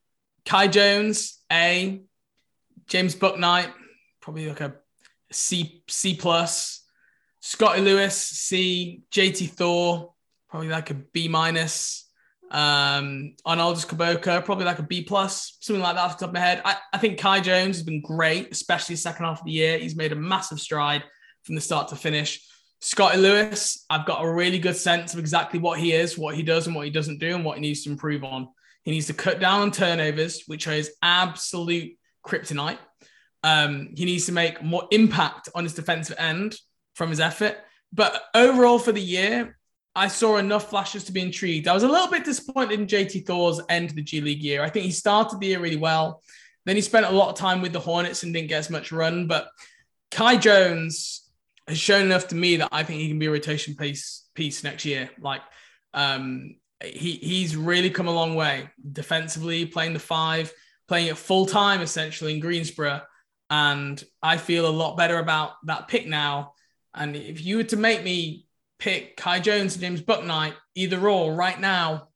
[0.46, 2.02] Kai Jones, A.
[2.88, 3.70] James Bouknight,
[4.22, 4.76] probably like a
[5.32, 6.84] C C plus.
[7.42, 9.04] Scottie Lewis C.
[9.12, 10.14] JT Thor
[10.50, 12.10] probably like a B minus.
[12.50, 16.34] Um, Arnoldas Kulboka probably like a B plus, something like that off the top of
[16.34, 16.62] my head.
[16.64, 19.78] I, I think Kai Jones has been great, especially second half of the year.
[19.78, 21.04] He's made a massive stride
[21.48, 22.46] from the start to finish.
[22.80, 26.44] Scottie Lewis, I've got a really good sense of exactly what he is, what he
[26.44, 28.50] does, and what he doesn't do, and what he needs to improve on.
[28.84, 32.78] He needs to cut down on turnovers, which is absolute kryptonite.
[33.44, 36.56] Um, he needs to make more impact on his defensive end
[36.94, 37.58] from his effort.
[37.92, 39.58] But overall, for the year,
[39.96, 41.68] I saw enough flashes to be intrigued.
[41.68, 44.62] I was a little bit disappointed in JT Thor's end of the G League year.
[44.62, 46.22] I think he started the year really well.
[46.66, 48.92] Then he spent a lot of time with the Hornets and didn't get as much
[48.92, 49.26] run.
[49.26, 49.48] But
[50.12, 51.27] Kai Jones
[51.68, 54.64] has shown enough to me that I think he can be a rotation piece piece
[54.64, 55.10] next year.
[55.20, 55.42] Like
[55.94, 60.54] um, he he's really come a long way defensively, playing the five,
[60.88, 63.02] playing it full time essentially in Greensboro.
[63.50, 66.54] And I feel a lot better about that pick now.
[66.94, 68.46] And if you were to make me
[68.80, 72.10] pick Kai Jones and James Bouknight, either or right now,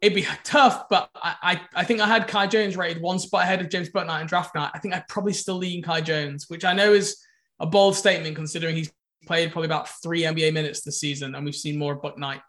[0.00, 0.88] it'd be tough.
[0.88, 3.90] But I, I, I, think I had Kai Jones rated one spot ahead of James
[3.90, 4.70] Bouknight in draft night.
[4.74, 7.16] I think I'd probably still lean Kai Jones, which I know is
[7.60, 8.92] a bold statement considering he's
[9.26, 12.40] played probably about three NBA minutes this season and we've seen more of Bouknight.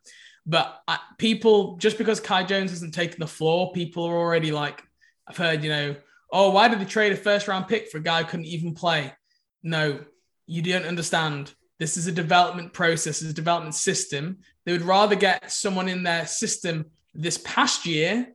[0.45, 4.81] But I, people, just because Kai Jones hasn't taken the floor, people are already like,
[5.27, 5.95] I've heard, you know,
[6.31, 8.73] oh, why did they trade a first round pick for a guy who couldn't even
[8.73, 9.13] play?
[9.61, 9.99] No,
[10.45, 11.53] you don't understand.
[11.79, 14.37] This is a development process, it's a development system.
[14.65, 18.33] They would rather get someone in their system this past year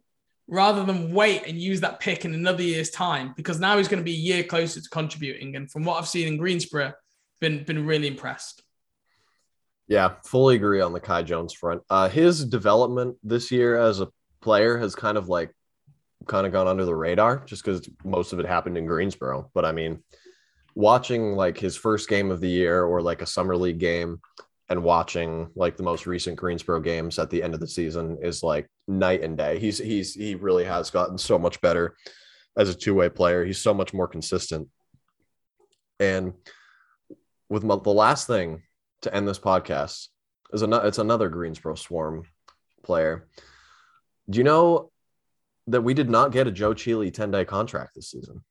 [0.53, 3.99] rather than wait and use that pick in another year's time because now he's going
[3.99, 5.57] to be a year closer to contributing.
[5.57, 6.93] And from what I've seen in Greensboro,
[7.41, 8.63] been been really impressed.
[9.89, 11.83] Yeah, fully agree on the Kai Jones front.
[11.89, 14.09] Uh, his development this year as a
[14.43, 15.51] player has kind of like
[16.27, 19.51] kind of gone under the radar just because most of it happened in Greensboro.
[19.55, 20.03] But I mean,
[20.75, 24.21] watching like his first game of the year or like a summer league game
[24.69, 28.43] and watching like the most recent Greensboro games at the end of the season is
[28.43, 29.59] like night and day.
[29.59, 31.97] He's he's he really has gotten so much better
[32.57, 33.45] as a two-way player.
[33.45, 34.69] He's so much more consistent.
[36.01, 36.33] And
[37.49, 38.63] with my, the last thing
[39.03, 40.09] to end this podcast
[40.53, 42.25] is another it's another Greensboro Swarm
[42.83, 43.29] player.
[44.31, 44.91] Do you know
[45.67, 48.43] that we did not get a Joe Chealy 10-day contract this season?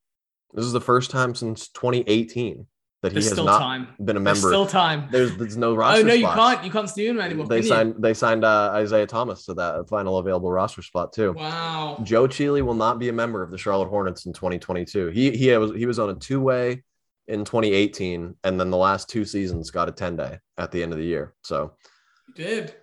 [0.54, 2.68] This is the first time since 2018
[3.02, 3.88] that he has still not time.
[4.04, 4.40] been a member.
[4.40, 5.08] There's still time.
[5.12, 6.04] There's there's no roster.
[6.04, 6.56] oh no, you spots.
[6.56, 6.66] can't.
[6.66, 7.48] You can't steal him anymore.
[7.48, 7.70] They can you?
[7.70, 11.34] signed they signed uh, Isaiah Thomas to that final available roster spot too.
[11.34, 12.00] Wow.
[12.04, 15.08] Joe Chealy will not be a member of the Charlotte Hornets in 2022.
[15.08, 16.84] He he was he was on a two way
[17.28, 20.92] in 2018, and then the last two seasons got a 10 day at the end
[20.92, 21.34] of the year.
[21.44, 21.74] So
[22.36, 22.76] he did.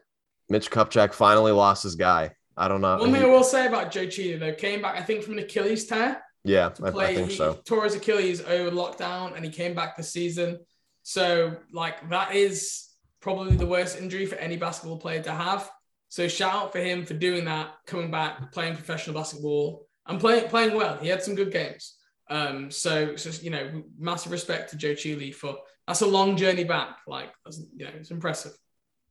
[0.48, 2.32] Mitch Kupchak finally lost his guy.
[2.56, 2.98] I don't know.
[2.98, 5.40] One thing I will say about Joe Chealy though, came back I think from an
[5.40, 6.22] Achilles tear.
[6.48, 6.88] Yeah, I.
[6.88, 7.58] I think he so.
[7.64, 10.58] tore his Achilles over lockdown, and he came back this season.
[11.02, 12.88] So, like, that is
[13.20, 15.70] probably the worst injury for any basketball player to have.
[16.08, 20.48] So, shout out for him for doing that, coming back, playing professional basketball, and playing
[20.48, 20.96] playing well.
[20.98, 21.94] He had some good games.
[22.30, 26.64] Um, so, so you know, massive respect to Joe Chealy for that's a long journey
[26.64, 26.98] back.
[27.06, 28.52] Like, that's, you know, it's impressive.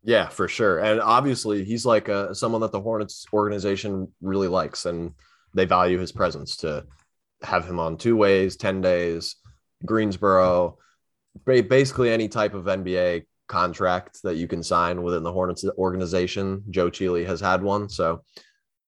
[0.03, 0.79] Yeah, for sure.
[0.79, 5.13] And obviously, he's like uh, someone that the Hornets organization really likes, and
[5.53, 6.85] they value his presence to
[7.43, 9.35] have him on two ways, 10 days,
[9.85, 10.77] Greensboro,
[11.45, 16.63] basically any type of NBA contract that you can sign within the Hornets organization.
[16.69, 17.89] Joe Chealy has had one.
[17.89, 18.23] So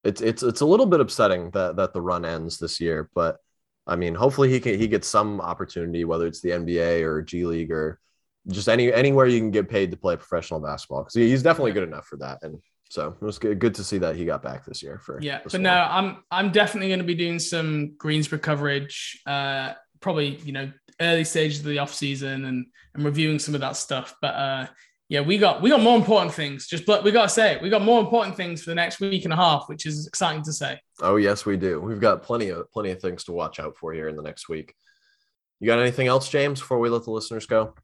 [0.03, 3.37] it's it's it's a little bit upsetting that that the run ends this year, but
[3.85, 7.45] I mean, hopefully he can he gets some opportunity, whether it's the NBA or G
[7.45, 7.99] League or
[8.47, 11.87] just any anywhere you can get paid to play professional basketball because he's definitely good
[11.87, 12.39] enough for that.
[12.43, 12.59] And
[12.89, 15.41] so it was good, good to see that he got back this year for Yeah,
[15.49, 19.21] but no, I'm I'm definitely going to be doing some Greensboro coverage.
[19.25, 22.65] Uh, probably you know early stages of the off season and
[22.95, 24.15] and reviewing some of that stuff.
[24.21, 24.67] But uh,
[25.07, 26.67] yeah, we got we got more important things.
[26.67, 27.61] Just but we got to say it.
[27.61, 30.43] We got more important things for the next week and a half, which is exciting
[30.43, 30.79] to say.
[30.99, 31.79] Oh yes, we do.
[31.79, 34.49] We've got plenty of plenty of things to watch out for here in the next
[34.49, 34.73] week.
[35.59, 37.75] You got anything else, James, before we let the listeners go?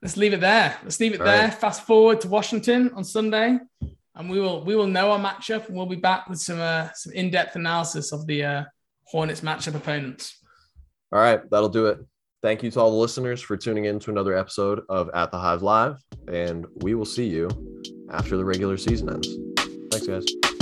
[0.00, 0.76] Let's leave it there.
[0.84, 1.44] Let's leave it All there.
[1.44, 1.54] right.
[1.54, 3.58] Fast forward to Washington on Sunday,
[4.18, 6.88] and we will we will know our matchup, and we'll be back with some uh,
[6.94, 8.64] some in depth analysis of the uh,
[9.04, 10.38] Hornets matchup opponents.
[11.12, 11.98] All right, that'll do it.
[12.42, 15.38] Thank you to all the listeners for tuning in to another episode of At the
[15.38, 15.96] Hive Live,
[16.30, 17.48] and we will see you
[18.10, 19.28] after the regular season ends.
[19.90, 20.57] Thanks, guys.